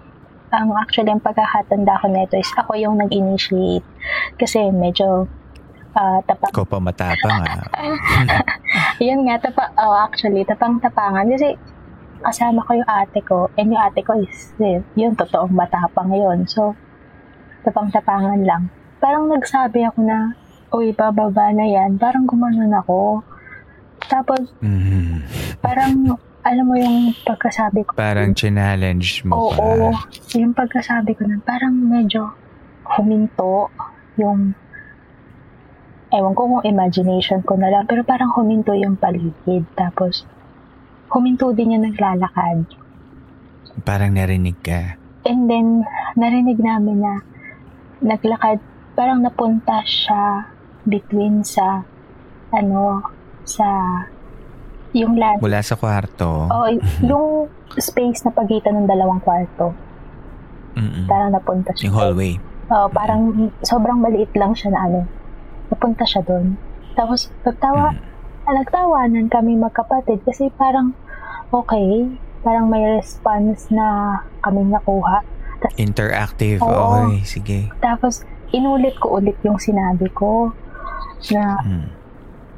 [0.54, 3.84] ang actually, ang pagkakatanda ko nito is ako yung nag-initiate.
[4.38, 5.26] Kasi medyo,
[5.98, 7.66] ah tapang, Ikaw pa matapang ah.
[9.06, 11.26] yun nga, tapa, oh, actually, tapang-tapangan.
[11.28, 11.58] Kasi,
[12.24, 16.46] kasama ko yung ate ko, and yung ate ko is, eh, yun, totoong matapang yun.
[16.48, 16.72] So,
[17.66, 18.70] tapang-tapangan lang.
[19.02, 20.38] Parang nagsabi ako na,
[20.72, 22.00] uy, bababa na yan.
[22.00, 23.22] Parang gumanon ako.
[24.06, 25.24] Tapos, Mm.
[25.58, 25.92] parang,
[26.44, 27.96] alam mo yung pagkasabi ko.
[27.96, 30.04] Parang challenge mo Oo, pa.
[30.36, 32.36] yung pagkasabi ko nun, parang medyo
[32.84, 33.72] huminto
[34.20, 34.52] yung
[36.12, 39.66] ewan ko kung imagination ko na lang, pero parang huminto yung paligid.
[39.74, 40.28] Tapos,
[41.10, 42.68] huminto din yung naglalakad.
[43.82, 44.94] Parang narinig ka.
[45.26, 45.82] And then,
[46.14, 47.24] narinig namin na
[47.98, 48.60] naglakad,
[48.94, 50.46] parang napunta siya
[50.84, 51.82] between sa,
[52.52, 53.02] ano,
[53.44, 53.66] sa,
[54.92, 55.38] yung land.
[55.38, 56.48] Mula sa kwarto.
[56.48, 56.66] Oh,
[57.02, 59.74] yung space na pagitan ng dalawang kwarto.
[60.74, 61.06] Mm-mm.
[61.06, 61.86] Parang napunta siya.
[61.86, 62.34] Yung hallway.
[62.66, 63.20] Oo, parang
[63.60, 65.00] sobrang maliit lang siya na ano.
[65.68, 66.56] Napunta siya doon.
[66.94, 68.00] Tapos, nagtawa, Mm.
[68.44, 70.94] ah, nagtawanan kami magkapatid kasi parang,
[71.50, 72.06] okay,
[72.40, 75.22] parang may response na kami nakuha.
[75.60, 76.58] Tas- Interactive.
[76.60, 77.10] Oo.
[77.10, 77.58] Okay, sige.
[77.78, 80.54] Tapos, inulit ko ulit yung sinabi ko
[81.30, 81.86] na, Mm.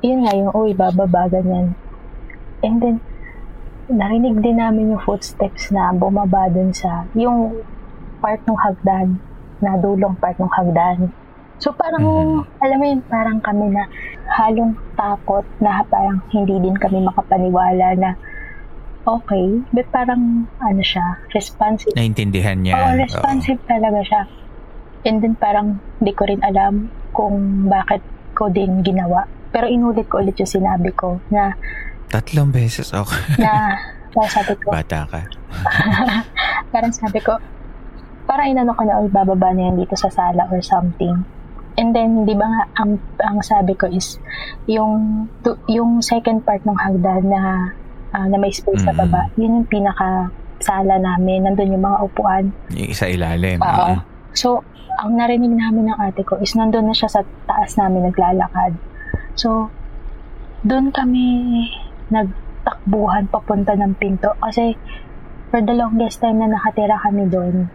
[0.02, 1.72] Yun nga yung, uy, bababa, ganyan.
[2.64, 2.96] And then,
[3.86, 7.62] narinig din namin yung footsteps na bumaba dun sa, yung
[8.18, 9.20] part ng hagdan,
[9.62, 11.12] na dulong part ng hagdan.
[11.56, 12.04] So parang,
[12.60, 13.88] alam mo yun, parang kami na
[14.28, 18.10] halong takot na parang hindi din kami makapaniwala na
[19.06, 21.94] okay, but parang ano siya, responsive.
[21.96, 22.76] Naintindihan niya.
[22.76, 24.22] Oo, responsive talaga siya.
[25.06, 28.02] And then parang di ko rin alam kung bakit
[28.34, 29.24] ko din ginawa.
[29.48, 31.54] Pero inulit ko ulit yung sinabi ko na.
[32.06, 32.90] Tatlong beses.
[32.90, 33.22] Okay.
[33.44, 33.74] na,
[34.12, 35.20] na sabi ko, Bata ka.
[36.72, 37.38] parang sabi ko,
[38.24, 41.22] parang inano ko na, "Uy, bababa na yan dito sa sala or something.
[41.76, 44.16] And then, di ba nga, ang, ang sabi ko is,
[44.64, 47.68] yung, tu- yung second part ng hagdan na,
[48.10, 49.00] ah, na may space sa Mm.
[49.04, 51.44] baba, yun yung pinaka sala namin.
[51.44, 52.44] Nandun yung mga upuan.
[52.72, 53.60] Yung isa ilalim.
[53.60, 53.92] Oo.
[53.92, 54.00] Mm.
[54.32, 54.64] So,
[54.96, 58.72] ang narinig namin ng ate ko is nandun na siya sa taas namin naglalakad.
[59.36, 59.68] So,
[60.64, 61.24] doon kami
[62.08, 64.74] nagtakbuhan papunta ng pinto kasi
[65.52, 67.68] for the longest time na nakatira kami doon,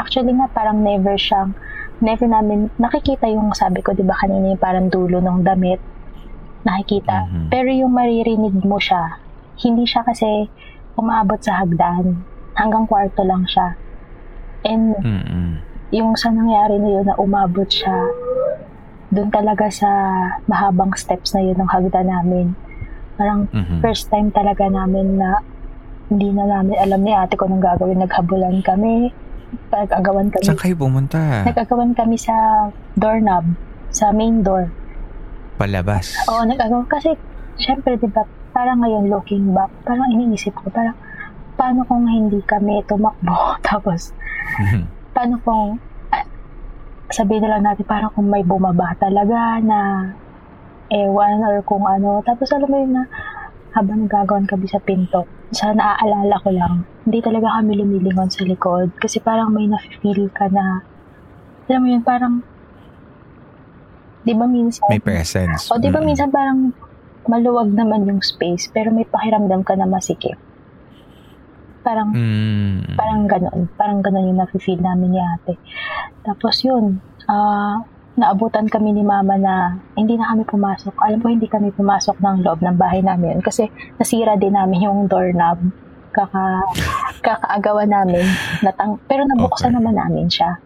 [0.00, 1.52] actually nga parang never siyang,
[2.00, 5.78] never namin nakikita yung sabi ko, di ba kanina yung parang dulo ng damit,
[6.64, 7.28] nakikita.
[7.28, 7.46] Mhm.
[7.52, 9.20] Pero yung maririnig mo siya,
[9.60, 10.48] hindi siya kasi
[10.96, 12.24] umaabot sa hagdan.
[12.56, 13.76] Hanggang kwarto lang siya.
[14.64, 15.60] And Mm-mm.
[15.92, 18.29] yung sa nangyari na yun na umabot siya
[19.10, 19.90] doon talaga sa
[20.46, 22.54] mahabang steps na yun ng hagda namin.
[23.14, 23.82] Parang Mhm.
[23.82, 25.42] first time talaga namin na
[26.08, 27.98] hindi na namin alam ni ate ko nang gagawin.
[27.98, 29.10] Naghabulan kami.
[29.68, 30.46] Nag-agawan kami.
[30.46, 31.18] Saan kayo pumunta?
[31.42, 32.34] Nag-agawan kami sa
[32.94, 33.44] doorknob.
[33.90, 34.70] Sa main door.
[35.56, 36.14] Palabas.
[36.26, 36.86] Oo, nag-agawan.
[36.86, 37.14] Kasi
[37.56, 40.94] syempre, di ba, parang ngayon looking back, parang iniisip ko, parang,
[41.54, 43.36] paano kung hindi kami tumakbo?
[43.66, 44.14] Tapos,
[45.12, 45.76] paano kung,
[47.10, 50.10] sabihin na lang natin, parang kung may bumaba talaga na
[50.90, 52.22] ewan or kung ano.
[52.22, 53.04] Tapos alam mo yun na,
[53.70, 55.22] habang nagagawan kami sa pinto,
[55.54, 58.90] sa naaalala ko lang, hindi talaga kami lumilingon sa likod.
[58.98, 60.82] Kasi parang may na-feel ka na,
[61.70, 62.42] alam mo yun, parang,
[64.20, 65.70] di ba minsan, May presence.
[65.70, 66.06] o di ba Mm.
[66.06, 66.74] minsan parang
[67.30, 70.34] maluwag naman yung space, pero may pakiramdam ka na masikip.
[71.80, 72.94] Parang, Mm.
[72.94, 73.60] parang ganon.
[73.74, 75.56] Parang ganon yung nafe-feel namin ni ate.
[76.20, 77.80] Tapos yun, ah,
[78.14, 79.54] naabutan kami ni mama na
[79.94, 80.92] hindi na kami pumasok.
[81.00, 85.08] Alam ko hindi kami pumasok ng loob ng bahay namin kasi nasira din namin yung
[85.08, 85.56] doorknob.
[86.10, 86.66] Kaka,
[87.20, 88.26] kakaagawan namin.
[88.60, 89.76] Natang, pero nabuksan Okay.
[89.78, 90.58] naman namin siya.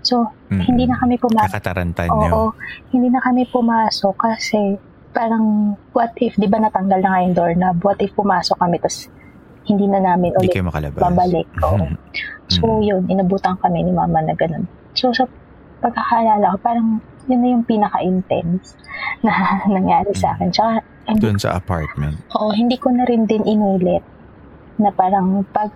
[0.00, 0.60] So, Mm.
[0.62, 1.50] hindi na kami pumasok.
[1.50, 2.52] Kakatarantan Oo,
[2.92, 4.76] hindi na kami pumasok kasi
[5.10, 9.10] parang what if, di ba natanggal na nga yung doorknob, what if pumasok kami tapos
[9.64, 10.54] hindi na namin ulit
[10.94, 11.46] babalik.
[11.62, 11.86] Oo.
[11.86, 11.96] Mhm.
[12.50, 12.82] So, Mm.
[12.82, 14.66] yun, inabutan kami ni mama na ganun.
[14.92, 15.28] So, sa
[15.78, 16.88] pagkakaalala ko, parang
[17.24, 18.74] yun na yung pinaka-intense
[19.24, 19.32] na
[19.64, 20.50] nangyari sa akin.
[20.50, 22.18] Tsaka, hindi, Doon sa apartment.
[22.34, 24.02] oo, hindi ko na rin din inulit
[24.76, 25.70] na parang pag,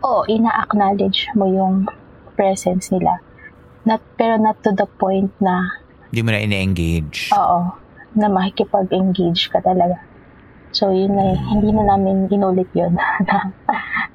[0.00, 1.88] oo, ina-acknowledge mo yung
[2.32, 3.18] presence nila.
[3.82, 5.74] Not, pero not to the point na,
[6.08, 7.32] Hindi mo na ine-engage.
[7.32, 7.58] oo,
[8.12, 9.98] na makikipag-engage ka talaga.
[10.70, 13.06] So, yun na, hindi na namin inulit yun na,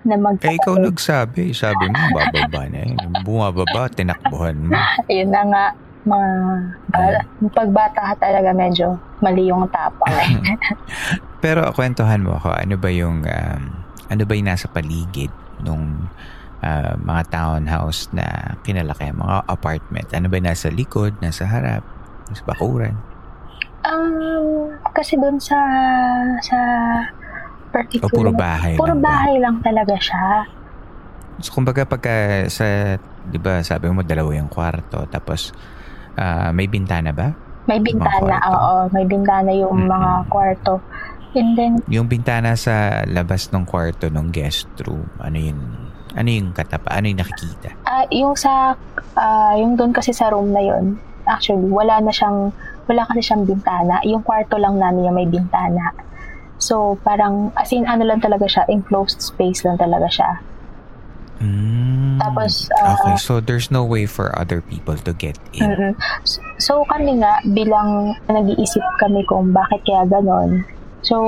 [0.07, 1.51] na mag- Kaya ikaw nagsabi.
[1.51, 2.95] Sabi mo, bababa na yun.
[3.27, 4.71] Bumababa, tinakbuhan mo.
[5.11, 5.63] Ayun na nga,
[6.05, 6.29] mga
[6.93, 10.55] ba- pagbata ka talaga medyo mali yung tapang eh.
[11.43, 13.61] Pero kwentuhan mo ako, ano ba yung, um,
[14.07, 16.07] ano ba yung nasa paligid nung
[16.63, 20.07] uh, mga townhouse na kinalaki, mga apartment?
[20.15, 21.83] Ano ba yung nasa likod, nasa harap,
[22.31, 22.95] nasa bakuran?
[23.85, 25.57] Um, kasi doon sa
[26.41, 26.59] sa
[27.69, 29.09] particular O puro bahay puro lang ba?
[29.11, 30.47] bahay lang talaga siya.
[31.35, 32.95] So, kumbaga pagka sa,
[33.27, 35.51] di ba, sabi mo dalawa yung kwarto, tapos
[36.15, 37.35] ah, may bintana ba?
[37.67, 39.91] May bintana, oo, may bintana yung Mm-mm.
[39.91, 40.79] mga kwarto.
[41.35, 45.59] And then Yung bintana sa labas ng kwarto ng guest room, ano yun?
[46.15, 46.95] Ano yung katapa?
[46.95, 47.75] Ano yung nakikita?
[47.83, 48.79] ah, yung sa
[49.13, 50.95] ah, yung doon kasi sa room na yon
[51.25, 54.01] actually wala na siyang wala kasi siyang bintana.
[54.05, 55.93] Yung kwarto lang namin yung may bintana.
[56.57, 60.31] So, parang, as in, ano lang talaga siya, enclosed space lang talaga siya.
[61.35, 65.67] Mm, Tapos, ah, okay, so there's no way for other people to get in.
[65.67, 65.93] Mm-mm.
[66.23, 70.63] So, so kami nga, bilang nag-iisip kami kung bakit kaya ganon.
[71.03, 71.21] So,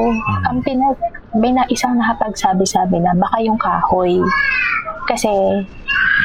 [0.48, 0.96] ang pinag,
[1.36, 4.18] may na isang nakapagsabi-sabi na baka yung kahoy.
[5.06, 5.30] Kasi,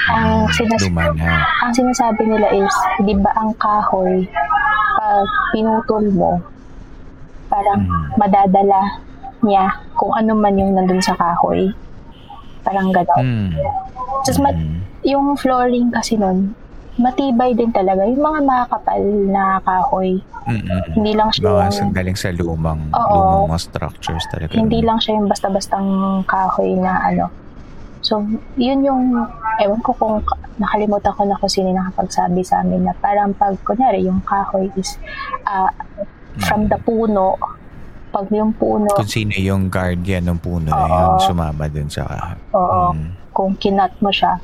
[0.08, 1.42] ang, sinas- Luma na.
[1.60, 4.24] ang sinasabi nila is, di ba ang kahoy,
[5.50, 6.32] pinutol mo,
[7.46, 8.04] parang Mm.
[8.16, 8.80] madadala
[9.40, 11.68] niya kung ano man yung nandun sa kahoy.
[12.62, 13.20] Parang gano'n.
[13.20, 13.50] Mm.
[14.22, 14.78] Tapos ma- Mm.
[15.04, 16.54] yung flooring kasi nun,
[16.94, 18.04] matibay din talaga.
[18.04, 20.20] Yung mga makakapal na kahoy.
[20.42, 20.82] Mm-mm.
[20.92, 23.14] Hindi lang siya Mga yung, galing sa lumang, Oo.
[23.14, 24.52] lumang mga structures talaga.
[24.52, 25.88] hindi lang siya yung basta-bastang
[26.24, 27.26] kahoy na ano.
[28.02, 28.18] So,
[28.56, 29.14] yun yung,
[29.56, 33.54] ewan ko kung ka- nakalimutan ko na kung sino nakapagsabi sa amin na parang pag,
[33.62, 34.98] kunyari, yung kahoy is
[35.44, 35.70] ah,
[36.42, 37.38] from the puno,
[38.10, 40.90] pag yung puno, Kung sino yung guardian ng puno na Oo.
[40.90, 42.02] yun, sumama dun sa...
[42.50, 43.08] oo, Mm.
[43.30, 44.36] kung kinat mo siya,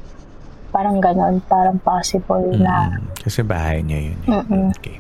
[0.71, 3.05] parang ganon, parang possible na, Mm.
[3.18, 4.18] Kasi bahay niya yun.
[4.23, 4.33] eh.
[4.33, 4.66] Mm-mm.
[4.73, 4.97] Okay.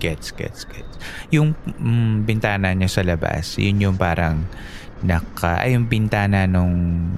[0.00, 0.94] Gets, gets, gets.
[1.28, 4.48] Yung mm, bintana niya sa labas, yun yung parang
[5.00, 6.72] naka, ay yung bintana nung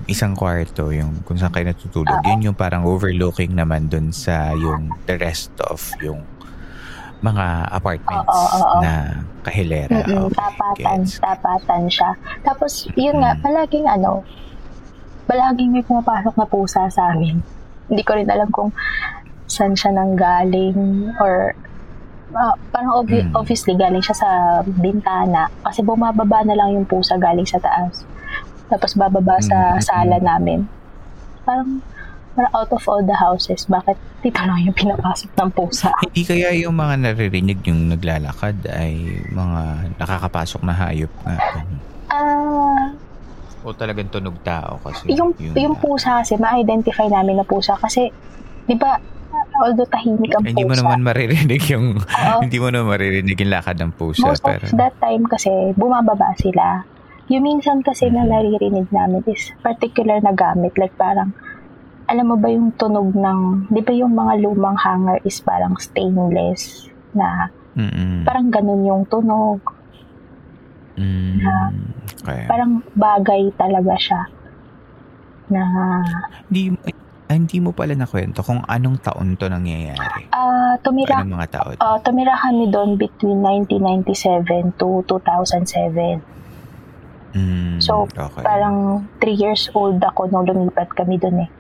[0.07, 4.91] isang kwarto, yung kung saan kayo natutulog, yun yung parang overlooking naman dun sa yung
[5.07, 6.23] the rest of yung
[7.23, 8.81] mga apartments Oo, oo, oo.
[8.83, 10.03] na kahilera.
[10.03, 11.23] Mm-mm, Okay, tapatan, gets.
[11.23, 12.11] tapatan siya.
[12.43, 13.41] Tapos, yun nga, Mm.
[13.41, 14.27] palaging ano,
[15.25, 17.39] palaging may pumapasok na pusa sa amin.
[17.87, 18.75] Hindi ko rin alam kung
[19.47, 20.75] saan siya nang galing
[21.19, 21.55] or
[22.35, 23.35] ah, parang obvi- Mm.
[23.35, 24.29] obviously galing siya sa
[24.65, 28.05] bintana kasi bumababa na lang yung pusa galing sa taas.
[28.67, 30.25] Tapos bababa sa Mm, mm, sala mm.
[30.25, 30.59] namin.
[31.43, 31.85] Parang,
[32.33, 35.93] parang out of all the houses, bakit dito lang yung pinapasok ng pusa?
[36.05, 38.93] Hindi kaya yung mga naririnig yung naglalakad ay
[39.29, 39.63] mga
[39.97, 41.37] nakakapasok na hayop nga.
[42.09, 42.93] Ah,
[43.61, 45.13] O talagang tunog tao kasi.
[45.13, 48.11] yung yung pusa kasi ma-identify namin na pusa kasi
[48.65, 48.99] 'di ba
[49.61, 52.39] although tahimik ang Hindi mo naman maririnig yung Oo.
[52.45, 56.33] hindi mo naman maririnig yung lakad ng pusa most pero of that time kasi bumababa
[56.41, 56.87] sila
[57.29, 61.37] yung minsan kasi na naririnig namin is particular na gamit like parang
[62.09, 66.89] alam mo ba yung tunog ng 'di ba yung mga lumang hanger is parang stainless
[67.13, 68.25] na Mm-mm.
[68.25, 69.61] parang ganun yung tunog
[70.93, 71.73] Mm, Na
[72.21, 72.45] okay.
[72.45, 74.23] Parang bagay talaga siya
[75.49, 75.63] na
[76.49, 76.77] Hindi,
[77.33, 80.29] ah, hindi mo pala nakwento kung anong taon to nangyayari.
[80.31, 81.75] ah tumira Anong mga taon?
[81.81, 86.21] ah, tumira kami doon between 1997 to 2007.
[87.33, 88.45] Mm, So, okay.
[88.45, 91.51] Parang 3 years old ako nung lumipat kami doon eh.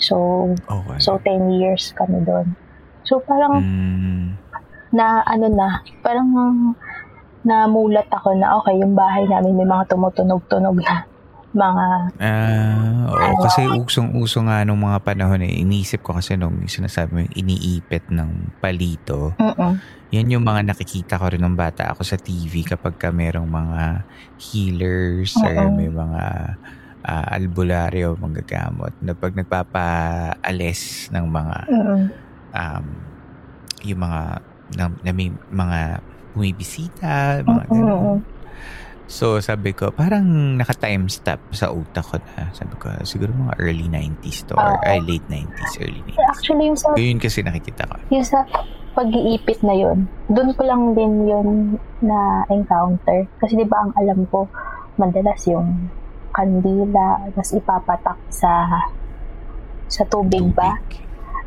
[0.00, 0.16] So,
[0.64, 0.96] okay.
[0.96, 2.56] so 10 years kami doon.
[3.04, 4.40] So, parang Mm,
[4.90, 5.68] na ano na,
[6.00, 6.32] parang
[7.42, 11.04] namulat ako na okay, yung bahay namin may mga tumutunog-tunog na
[11.52, 11.86] mga
[12.18, 13.42] ah, oo, Ano?
[13.44, 15.60] kasi usong-uso nga nung mga panahon eh.
[15.60, 19.36] Inisip ko kasi nung sinasabi mo yung iniipit ng palito.
[19.36, 23.48] mm Yan yung mga nakikita ko rin ng bata ako sa TV kapag ka merong
[23.48, 24.04] mga
[24.36, 25.72] healers or Oo.
[25.72, 26.24] may mga
[27.00, 31.56] ah, albularyo, manggagamot na pag nagpapaalis ng mga
[32.52, 32.84] um,
[33.82, 34.22] yung mga
[34.76, 35.80] na, na may mga
[36.32, 38.24] bumibisita, mga ganun.
[39.12, 42.48] So, sabi ko, parang naka-time stop sa utak ko na.
[42.56, 44.88] Sabi ko, siguro mga early 90s to or Oo.
[44.88, 46.32] ay, late 90s, early 90s.
[46.32, 48.00] Actually, yung sa, Yun kasi nakikita ko.
[48.08, 48.40] yung sa
[48.96, 51.48] pag-iipit na yun, doon ko lang din yun
[52.00, 53.28] na encounter.
[53.36, 54.48] Kasi di ba ang alam ko,
[54.96, 55.92] madalas yung
[56.32, 58.64] kandila, tapos ipapatak sa
[59.92, 60.80] sa tubig ba?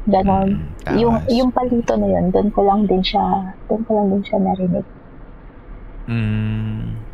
[0.06, 0.70] Ganon.
[0.86, 4.22] Mm, yung yung palito na yun, doon ko lang din siya, doon ko lang din
[4.22, 4.86] siya narinig.
[6.06, 7.05] Mm.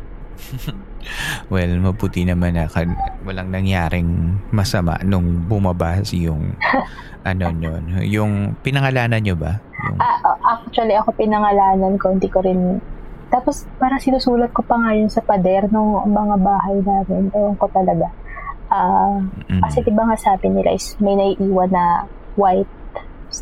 [1.52, 4.08] well, mabuti naman na kan- walang nangyaring
[4.50, 6.54] masama nung bumaba yung
[7.28, 7.82] ano yun.
[8.02, 9.62] Yung pinangalanan nyo ba?
[9.86, 10.18] Yung, ah,
[10.58, 12.82] actually, ako pinangalanan ko, hindi ko rin...
[13.28, 17.32] Tapos, para sinusulat ko pa nga yun sa pader ng mga bahay namin.
[17.32, 18.10] Ewan ko talaga.
[18.68, 19.16] Ah,
[19.48, 22.68] mm, Kasi diba nga sabi nila is may naiiwan na white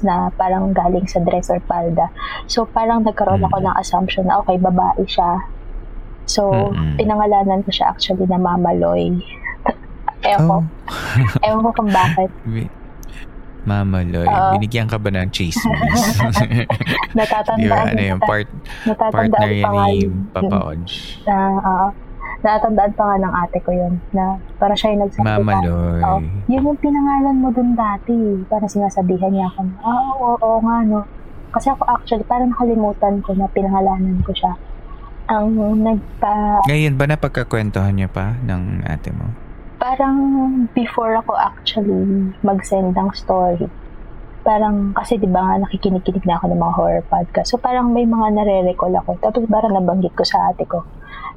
[0.00, 2.06] na parang galing sa dress or palda.
[2.46, 3.64] So, parang nagkaroon ako Mm.
[3.64, 5.42] ng assumption na okay, babae siya.
[6.30, 6.94] So, Mm-mm.
[6.94, 9.18] pinangalanan ko siya actually na Mama Loy.
[10.22, 10.56] Ewan ko.
[10.62, 12.30] oh, Ewan ko kung bakit.
[13.62, 14.54] Mama Loy, Oo.
[14.54, 16.00] binigyan ka ba ng chismis?
[17.18, 18.48] Natatandaan, Ano yung part,
[18.86, 20.08] partner yan ni.
[20.30, 21.20] Papa Odge?
[21.26, 21.88] na uh,
[22.40, 26.00] natatandaan pa nga ng ate ko yun na para siya yung nagsabi Mama na, Loy.
[26.00, 28.16] "Oh, yun yung pinangalan mo dun dati
[28.48, 31.00] para sinasabihan niya ako na, ah, oo, oo, nga no
[31.50, 34.54] kasi ako actually parang nakalimutan ko na pinangalanan ko siya
[35.30, 35.54] ang
[35.86, 39.30] nagpa Ngayon ba napagkakwentuhan niya pa ng ate mo?
[39.80, 40.16] parang
[40.76, 42.04] before ako actually
[42.44, 43.64] mag-send ng story
[44.44, 48.04] parang kasi di ba nga nakikinig-kinig na ako ng mga horror podcast so parang may
[48.04, 50.84] mga nare-recall ako tapos parang nabanggit ko sa ate ko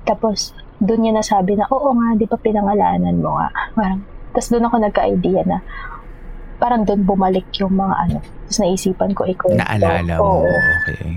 [0.03, 0.51] tapos
[0.83, 3.47] doon niya nasabi na oo nga di ba pinangalanan mo nga
[3.79, 4.03] parang
[4.35, 5.57] tapos doon ako nagka-idea na
[6.59, 10.43] parang doon bumalik yung mga ano tapos naisipan ko ikaw Naalala mo.
[10.83, 11.15] Okay.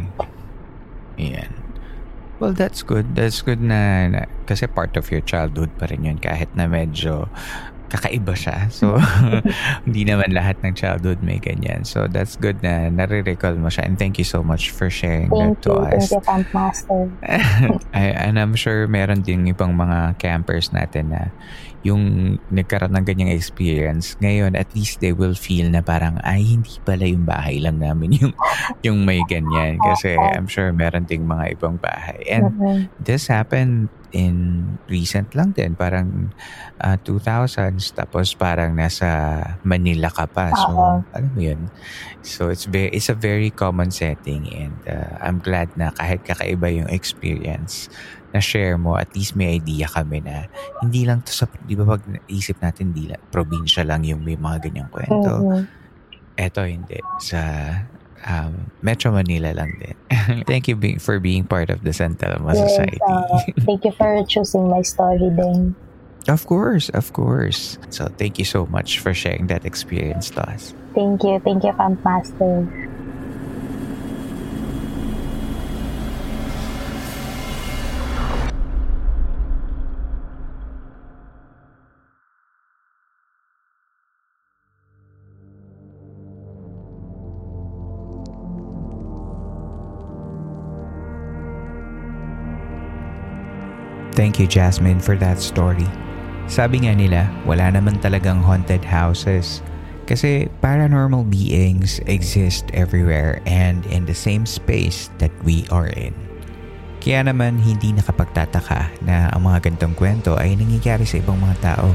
[1.17, 1.51] Yan.
[2.37, 3.17] Well, that's good.
[3.17, 7.33] That's good na, na kasi part of your childhood pa rin yun kahit na medyo
[7.87, 8.67] kakaiba siya.
[8.69, 8.99] So,
[9.87, 11.87] hindi naman lahat ng childhood may ganyan.
[11.87, 13.87] So, that's good na nare-recall mo siya.
[13.87, 16.11] And thank you so much for sharing thank that to you thank us.
[16.13, 17.03] you Camp Master
[17.95, 21.31] and I'm sure meron din ibang mga campers natin na
[21.83, 26.79] yung nagkaroon ng ganyang experience, ngayon at least they will feel na parang ay hindi
[26.83, 28.33] pala yung bahay lang namin yung
[28.87, 32.23] yung may ganyan kasi I'm sure meron ding mga ibang bahay.
[32.31, 32.47] And
[32.99, 36.33] this happened in recent lang din, parang
[36.81, 40.49] ah, 2000s tapos parang nasa Manila ka pa.
[40.57, 41.69] So, alam mo yun.
[42.25, 46.73] So, it's very, it's a very common setting and uh, I'm glad na kahit kakaiba
[46.73, 47.93] yung experience
[48.35, 50.47] na share mo, at least may idea kami na
[50.83, 54.37] hindi lang to sa, di ba pag isip natin, di lang, probinsya lang yung may
[54.37, 55.33] mga ganyang kwento.
[55.43, 55.61] Mhm.
[56.37, 57.01] Eto hindi.
[57.23, 57.41] Sa
[58.27, 59.97] um, Metro Manila lang din.
[60.51, 62.99] Thank you be- for being part of the San Telmo Yes, Society.
[63.07, 65.75] uh, thank you for choosing my story din.
[66.29, 67.79] of course, of course.
[67.91, 70.75] So thank you so much for sharing that experience to us.
[70.95, 71.39] Thank you.
[71.39, 72.67] Thank you, Camp Master.
[94.37, 95.89] Thank you, Jasmine, for that story.
[96.45, 99.65] Sabi nga nila, wala naman talagang haunted houses.
[100.05, 106.13] Kasi paranormal beings exist everywhere and in the same space that we are in.
[107.01, 111.89] Kaya naman hindi nakapagtataka na ang mga gantong kwento ay nangyayari sa ibang mga tao.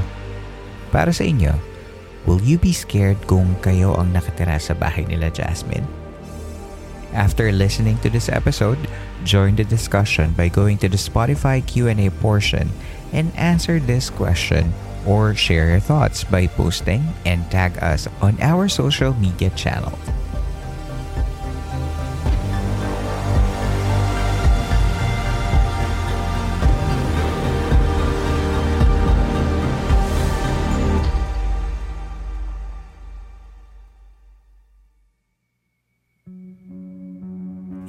[0.90, 1.54] Para sa inyo,
[2.26, 5.86] will you be scared kung kayo ang nakatira sa bahay nila Jasmine?
[7.14, 8.82] After listening to this episode,
[9.24, 12.70] join the discussion by going to the Spotify Q&A portion
[13.12, 14.72] and answer this question
[15.06, 19.98] or share your thoughts by posting and tag us on our social media channel.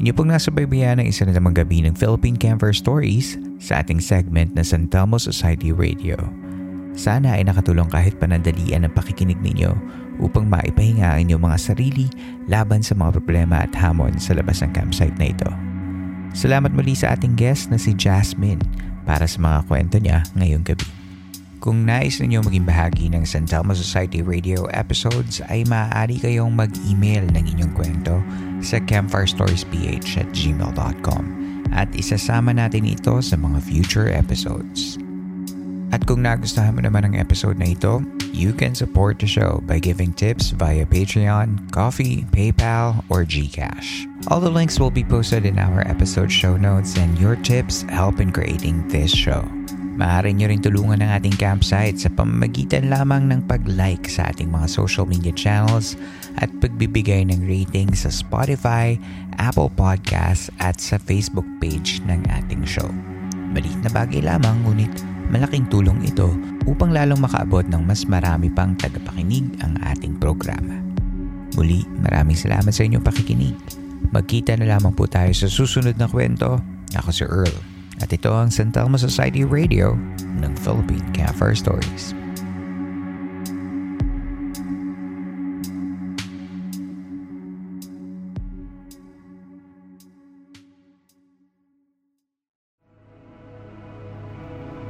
[0.01, 4.01] Inyo pong nasa baybayan ng isa na namang gabi ng Philippine Camper Stories sa ating
[4.01, 6.17] segment na San Telmo Society Radio.
[6.97, 9.73] Sana ay nakatulong kahit panandalian ang pakikinig ninyo
[10.21, 12.05] upang maipahinga ang inyong mga sarili
[12.49, 15.49] laban sa mga problema at hamon sa labas ng campsite na ito.
[16.33, 18.61] Salamat muli sa ating guest na si Jasmine
[19.05, 21.02] para sa mga kwento niya ngayong gabi.
[21.63, 27.23] Kung nais ninyo maging bahagi ng San Telmo Society Radio episodes ay maaari kayong mag-email
[27.31, 28.19] ng inyong kwento
[28.59, 29.71] sa campfirestoriesph
[30.19, 31.23] at gmail.com
[31.71, 34.99] at isasama natin ito sa mga future episodes.
[35.95, 38.03] At kung nagustuhan mo naman ang episode na ito,
[38.35, 44.03] you can support the show by giving tips via Patreon, Coffee, PayPal, or GCash.
[44.27, 48.19] All the links will be posted in our episode show notes and your tips help
[48.19, 49.47] in creating this show.
[49.93, 54.65] Maaari nyo rin tulungan ng ating campsite sa pamamagitan lamang ng pag-like sa ating mga
[54.65, 55.93] social media channels
[56.41, 58.97] at pagbibigay ng rating sa Spotify,
[59.37, 62.89] Apple Podcasts at sa Facebook page ng ating show.
[63.53, 64.89] Maliit na bagay lamang ngunit
[65.29, 66.33] malaking tulong ito
[66.65, 70.73] upang lalong makaabot ng mas marami pang tagapakinig ang ating programa.
[71.53, 73.53] Muli, maraming salamat sa inyong pakikinig.
[74.09, 76.57] Magkita na lamang po tayo sa susunod na kwento.
[76.97, 77.72] Ako si Earl.
[78.03, 78.51] At ito ang
[78.99, 82.11] Society Radio ng Philippine Campfire Stories.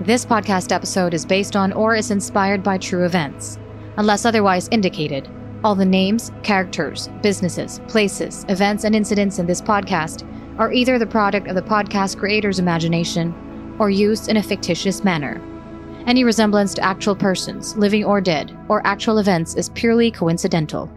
[0.01, 3.61] This podcast episode is based on or is inspired by true events.
[4.01, 5.29] Unless otherwise indicated,
[5.63, 10.25] all the names, characters, businesses, places, events, and incidents in this podcast
[10.57, 15.41] are either the product of the podcast creator's imagination or used in a fictitious manner.
[16.05, 20.91] Any resemblance to actual persons, living or dead, or actual events is purely coincidental.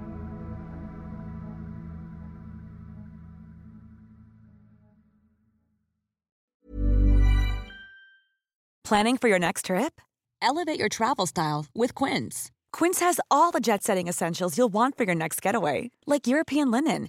[8.84, 10.00] Planning for your next trip?
[10.40, 12.52] Elevate your travel style with Quince.
[12.72, 16.70] Quince has all the jet setting essentials you'll want for your next getaway, like European
[16.70, 17.08] linen,